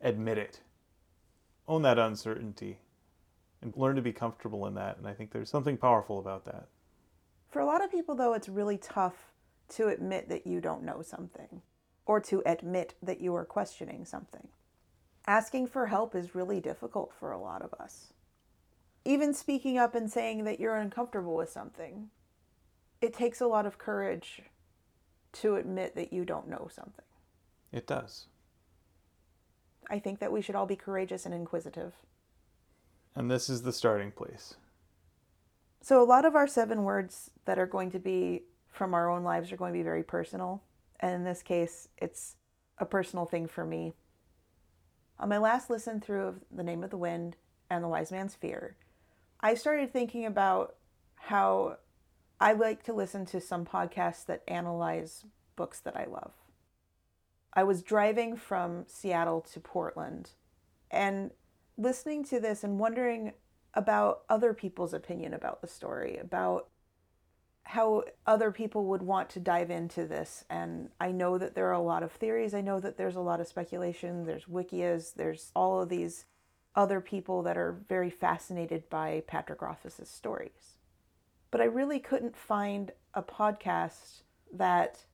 admit 0.00 0.38
it. 0.38 0.60
Own 1.68 1.82
that 1.82 1.98
uncertainty 1.98 2.78
and 3.60 3.76
learn 3.76 3.96
to 3.96 4.02
be 4.02 4.12
comfortable 4.12 4.66
in 4.66 4.74
that. 4.74 4.96
And 4.96 5.06
I 5.06 5.12
think 5.12 5.30
there's 5.30 5.50
something 5.50 5.76
powerful 5.76 6.18
about 6.18 6.46
that. 6.46 6.68
For 7.50 7.60
a 7.60 7.66
lot 7.66 7.84
of 7.84 7.90
people, 7.90 8.14
though, 8.14 8.32
it's 8.32 8.48
really 8.48 8.78
tough 8.78 9.32
to 9.70 9.88
admit 9.88 10.30
that 10.30 10.46
you 10.46 10.60
don't 10.60 10.84
know 10.84 11.02
something 11.02 11.60
or 12.06 12.18
to 12.20 12.42
admit 12.46 12.94
that 13.02 13.20
you 13.20 13.34
are 13.34 13.44
questioning 13.44 14.06
something. 14.06 14.48
Asking 15.26 15.66
for 15.66 15.86
help 15.86 16.14
is 16.14 16.34
really 16.34 16.60
difficult 16.60 17.12
for 17.12 17.32
a 17.32 17.40
lot 17.40 17.60
of 17.60 17.74
us. 17.78 18.14
Even 19.04 19.34
speaking 19.34 19.76
up 19.76 19.94
and 19.94 20.10
saying 20.10 20.44
that 20.44 20.58
you're 20.58 20.76
uncomfortable 20.76 21.36
with 21.36 21.50
something, 21.50 22.08
it 23.02 23.12
takes 23.12 23.42
a 23.42 23.46
lot 23.46 23.66
of 23.66 23.76
courage 23.76 24.42
to 25.34 25.56
admit 25.56 25.94
that 25.94 26.12
you 26.12 26.24
don't 26.24 26.48
know 26.48 26.68
something. 26.70 27.04
It 27.72 27.86
does. 27.86 28.26
I 29.90 29.98
think 29.98 30.18
that 30.20 30.32
we 30.32 30.42
should 30.42 30.54
all 30.54 30.66
be 30.66 30.76
courageous 30.76 31.24
and 31.24 31.34
inquisitive. 31.34 31.94
And 33.14 33.30
this 33.30 33.48
is 33.48 33.62
the 33.62 33.72
starting 33.72 34.12
place. 34.12 34.54
So, 35.80 36.02
a 36.02 36.04
lot 36.04 36.24
of 36.24 36.34
our 36.34 36.46
seven 36.46 36.82
words 36.82 37.30
that 37.44 37.58
are 37.58 37.66
going 37.66 37.90
to 37.92 37.98
be 37.98 38.42
from 38.68 38.94
our 38.94 39.10
own 39.10 39.24
lives 39.24 39.50
are 39.50 39.56
going 39.56 39.72
to 39.72 39.78
be 39.78 39.82
very 39.82 40.02
personal. 40.02 40.62
And 41.00 41.14
in 41.14 41.24
this 41.24 41.42
case, 41.42 41.88
it's 41.98 42.36
a 42.78 42.84
personal 42.84 43.24
thing 43.24 43.46
for 43.46 43.64
me. 43.64 43.94
On 45.18 45.28
my 45.28 45.38
last 45.38 45.70
listen 45.70 46.00
through 46.00 46.26
of 46.26 46.40
The 46.50 46.62
Name 46.62 46.84
of 46.84 46.90
the 46.90 46.96
Wind 46.96 47.36
and 47.70 47.82
The 47.82 47.88
Wise 47.88 48.12
Man's 48.12 48.34
Fear, 48.34 48.76
I 49.40 49.54
started 49.54 49.92
thinking 49.92 50.26
about 50.26 50.76
how 51.14 51.78
I 52.40 52.52
like 52.52 52.84
to 52.84 52.92
listen 52.92 53.26
to 53.26 53.40
some 53.40 53.64
podcasts 53.64 54.24
that 54.26 54.44
analyze 54.46 55.24
books 55.56 55.80
that 55.80 55.96
I 55.96 56.04
love. 56.04 56.32
I 57.52 57.64
was 57.64 57.82
driving 57.82 58.36
from 58.36 58.84
Seattle 58.86 59.40
to 59.52 59.60
Portland 59.60 60.30
and 60.90 61.32
listening 61.76 62.24
to 62.24 62.38
this 62.38 62.62
and 62.62 62.78
wondering 62.78 63.32
about 63.74 64.22
other 64.28 64.54
people's 64.54 64.94
opinion 64.94 65.34
about 65.34 65.60
the 65.60 65.66
story, 65.66 66.16
about 66.16 66.68
how 67.64 68.02
other 68.26 68.50
people 68.50 68.86
would 68.86 69.02
want 69.02 69.28
to 69.30 69.40
dive 69.40 69.70
into 69.70 70.06
this. 70.06 70.44
And 70.48 70.88
I 71.00 71.10
know 71.10 71.36
that 71.38 71.54
there 71.54 71.66
are 71.66 71.72
a 71.72 71.80
lot 71.80 72.02
of 72.02 72.12
theories. 72.12 72.54
I 72.54 72.60
know 72.60 72.80
that 72.80 72.96
there's 72.96 73.16
a 73.16 73.20
lot 73.20 73.40
of 73.40 73.48
speculation. 73.48 74.24
There's 74.24 74.46
wikias. 74.46 75.14
There's 75.14 75.50
all 75.54 75.82
of 75.82 75.88
these 75.88 76.24
other 76.74 77.00
people 77.00 77.42
that 77.42 77.58
are 77.58 77.80
very 77.88 78.10
fascinated 78.10 78.88
by 78.88 79.22
Patrick 79.26 79.60
Rothfuss's 79.60 80.08
stories. 80.08 80.77
But 81.50 81.60
I 81.60 81.64
really 81.64 81.98
couldn't 81.98 82.36
find 82.36 82.92
a 83.14 83.22
podcast 83.22 84.22
that 84.52 85.04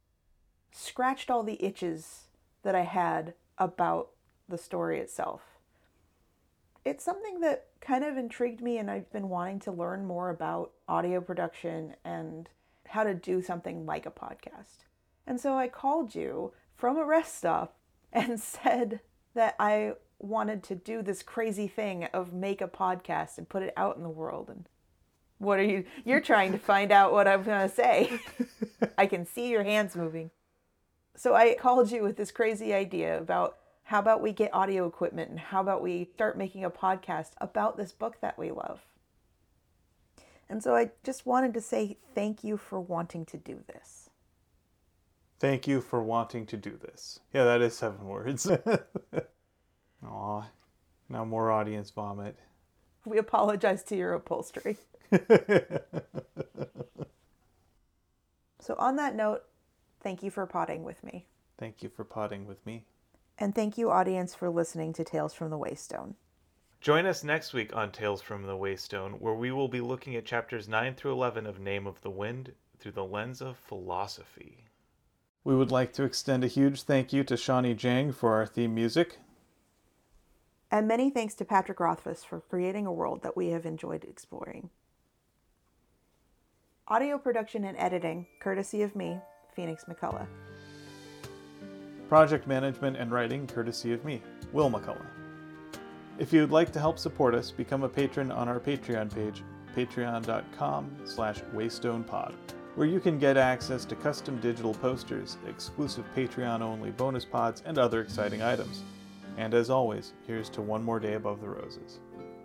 scratched 0.73 1.31
all 1.31 1.43
the 1.43 1.63
itches 1.65 2.25
that 2.63 2.75
I 2.75 2.83
had 2.83 3.35
about 3.59 4.11
the 4.49 4.59
story 4.59 4.99
itself. 4.99 5.43
It's 6.85 7.05
something 7.05 7.41
that 7.41 7.67
kind 7.81 8.05
of 8.05 8.17
intrigued 8.17 8.61
me, 8.61 8.79
and 8.79 8.91
I've 8.91 9.11
been 9.13 9.29
wanting 9.29 9.61
to 9.61 9.73
learn 9.73 10.05
more 10.05 10.31
about 10.31 10.73
audio 10.89 11.21
production 11.21 11.95
and 12.05 12.49
how 12.89 13.05
to 13.05 13.15
do 13.15 13.41
something 13.41 13.87
like 13.87 14.07
a 14.07 14.11
podcast. 14.11 14.85
And 15.27 15.41
so 15.41 15.57
I 15.57 15.69
called 15.69 16.15
you 16.15 16.53
from 16.77 16.97
a 16.99 17.05
rest 17.05 17.37
stop 17.39 17.77
and 18.13 18.41
said 18.41 19.01
that 19.35 19.55
I 19.59 19.95
wanted 20.19 20.63
to 20.65 20.75
do 20.75 21.03
this 21.03 21.23
crazy 21.23 21.67
thing 21.67 22.05
of 22.07 22.33
make 22.33 22.61
a 22.61 22.69
podcast 22.69 23.39
and 23.39 23.49
put 23.49 23.63
it 23.63 23.73
out 23.77 23.97
in 23.97 24.03
the 24.03 24.09
world. 24.09 24.49
And 24.49 24.69
what 25.39 25.59
are 25.59 25.65
you? 25.65 25.85
You're 26.05 26.21
trying 26.21 26.53
to 26.53 26.59
find 26.59 26.93
out 26.93 27.13
what 27.13 27.29
I'm 27.29 27.43
going 27.43 27.69
to 27.69 27.75
say. 27.75 28.21
I 28.99 29.07
can 29.07 29.27
see 29.27 29.51
your 29.51 29.65
hands 29.65 29.97
moving. 29.97 30.31
So 31.17 31.35
I 31.35 31.55
called 31.55 31.91
you 31.91 32.03
with 32.03 32.17
this 32.17 32.31
crazy 32.31 32.73
idea 32.73 33.19
about 33.19 33.57
how 33.85 33.99
about 33.99 34.23
we 34.23 34.33
get 34.33 34.55
audio 34.55 34.87
equipment 34.87 35.31
and 35.31 35.39
how 35.39 35.61
about 35.61 35.83
we 35.83 36.09
start 36.15 36.39
making 36.39 36.65
a 36.65 36.71
podcast 36.71 37.33
about 37.39 37.77
this 37.77 37.93
book 37.93 38.21
that 38.21 38.39
we 38.39 38.51
love? 38.51 38.81
And 40.49 40.63
so 40.63 40.75
I 40.75 40.91
just 41.03 41.27
wanted 41.27 41.55
to 41.55 41.61
say 41.61 41.99
thank 42.15 42.45
you 42.45 42.57
for 42.57 42.81
wanting 42.81 43.27
to 43.27 43.37
do 43.37 43.61
this. 43.67 44.11
Thank 45.39 45.67
you 45.67 45.81
for 45.81 46.03
wanting 46.03 46.47
to 46.47 46.57
do 46.57 46.79
this. 46.81 47.21
Yeah, 47.33 47.45
that 47.45 47.61
is 47.61 47.77
seven 47.77 48.07
words. 48.07 48.51
Aw, 50.07 50.43
now 51.09 51.25
more 51.25 51.51
audience 51.51 51.91
vomit. 51.91 52.39
We 53.05 53.19
apologize 53.19 53.83
to 53.85 53.97
your 53.97 54.15
upholstery. 54.15 54.79
So, 58.61 58.75
on 58.79 58.97
that 58.97 59.15
note, 59.15 59.45
thank 60.01 60.23
you 60.23 60.31
for 60.31 60.47
potting 60.47 60.85
with 60.85 61.03
me. 61.05 61.27
Thank 61.59 61.83
you 61.83 61.89
for 61.89 62.05
potting 62.05 62.47
with 62.47 62.65
me. 62.67 62.85
And 63.39 63.55
thank 63.55 63.77
you, 63.79 63.91
audience, 63.91 64.35
for 64.35 64.49
listening 64.51 64.93
to 64.95 65.05
Tales 65.05 65.35
from 65.35 65.51
the 65.51 65.59
Waystone. 65.59 66.15
Join 66.81 67.07
us 67.07 67.25
next 67.25 67.53
week 67.53 67.75
on 67.75 67.91
Tales 67.91 68.21
from 68.21 68.43
the 68.43 68.57
Waystone, 68.57 69.21
where 69.21 69.35
we 69.35 69.51
will 69.51 69.69
be 69.69 69.81
looking 69.81 70.17
at 70.17 70.27
chapters 70.27 70.69
9 70.69 70.95
through 70.95 71.13
11 71.13 71.47
of 71.47 71.59
Name 71.59 71.87
of 71.87 72.01
the 72.03 72.11
Wind 72.11 72.53
through 72.79 72.93
the 72.93 73.05
lens 73.05 73.41
of 73.41 73.57
philosophy. 73.57 74.65
We 75.45 75.55
would 75.55 75.71
like 75.71 75.93
to 75.95 76.05
extend 76.05 76.45
a 76.45 76.49
huge 76.49 76.83
thank 76.83 77.13
you 77.13 77.25
to 77.25 77.37
Shawnee 77.37 77.75
Jang 77.75 78.13
for 78.13 78.35
our 78.35 78.47
theme 78.47 78.75
music. 78.75 79.19
And 80.71 80.89
many 80.89 81.11
thanks 81.11 81.35
to 81.37 81.45
Patrick 81.45 81.81
Rothfuss 81.81 82.25
for 82.25 82.41
creating 82.41 82.87
a 82.87 82.93
world 82.93 83.23
that 83.23 83.37
we 83.37 83.49
have 83.49 83.65
enjoyed 83.65 84.05
exploring. 84.05 84.71
Audio 86.87 87.17
production 87.17 87.65
and 87.65 87.79
editing, 87.79 88.27
courtesy 88.41 88.83
of 88.83 88.95
me, 88.95 89.19
Phoenix 89.57 89.87
McCullough. 89.87 90.27
Project 92.11 92.47
management 92.47 92.99
and 92.99 93.11
writing, 93.11 93.47
courtesy 93.47 93.95
of 93.95 94.05
me, 94.05 94.21
Will 94.53 94.71
McCullough. 94.71 95.07
If 96.19 96.31
you 96.31 96.43
would 96.43 96.51
like 96.51 96.73
to 96.73 96.79
help 96.79 96.99
support 96.99 97.35
us, 97.35 97.51
become 97.51 97.85
a 97.85 97.89
patron 97.89 98.31
on 98.31 98.49
our 98.49 98.61
Patreon 98.61 99.15
page, 99.15 99.43
patreon.com 99.75 100.95
slash 101.07 101.41
waystonepod, 101.55 102.35
where 102.75 102.87
you 102.87 103.01
can 103.01 103.19
get 103.19 103.39
access 103.39 103.87
to 103.87 103.97
custom 103.97 104.39
digital 104.41 104.75
posters, 104.75 105.39
exclusive 105.49 106.05
Patreon-only 106.15 106.91
bonus 106.91 107.25
pods, 107.25 107.63
and 107.65 107.79
other 107.79 108.03
exciting 108.03 108.43
items. 108.43 108.83
And 109.39 109.55
as 109.55 109.71
always, 109.71 110.13
here's 110.27 110.51
to 110.51 110.61
one 110.61 110.85
more 110.85 111.01
day 111.01 111.15
above 111.15 111.41
the 111.41 111.49
roses. 111.49 112.01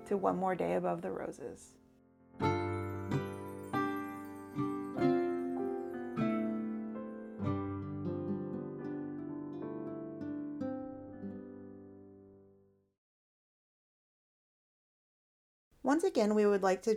To 0.06 0.16
one 0.16 0.38
more 0.38 0.56
day 0.56 0.76
above 0.76 1.02
the 1.02 1.12
roses. 1.12 1.74
Once 16.00 16.08
again, 16.08 16.34
we 16.34 16.46
would 16.46 16.64
like 16.64 16.82
to 16.82 16.92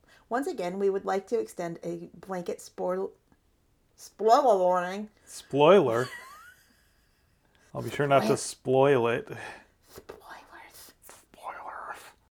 once 0.28 0.46
again 0.46 0.78
we 0.78 0.88
would 0.88 1.04
like 1.04 1.26
to 1.26 1.40
extend 1.40 1.80
a 1.82 2.08
blanket 2.14 2.60
spoil 2.60 3.10
spoiler 3.96 4.56
warning. 4.56 5.08
Spoiler. 5.26 6.08
I'll 7.74 7.82
be 7.82 7.90
sure 7.90 8.06
not 8.06 8.22
to 8.28 8.36
spoil 8.36 9.08
it. 9.08 9.26
Spoiler 9.88 10.27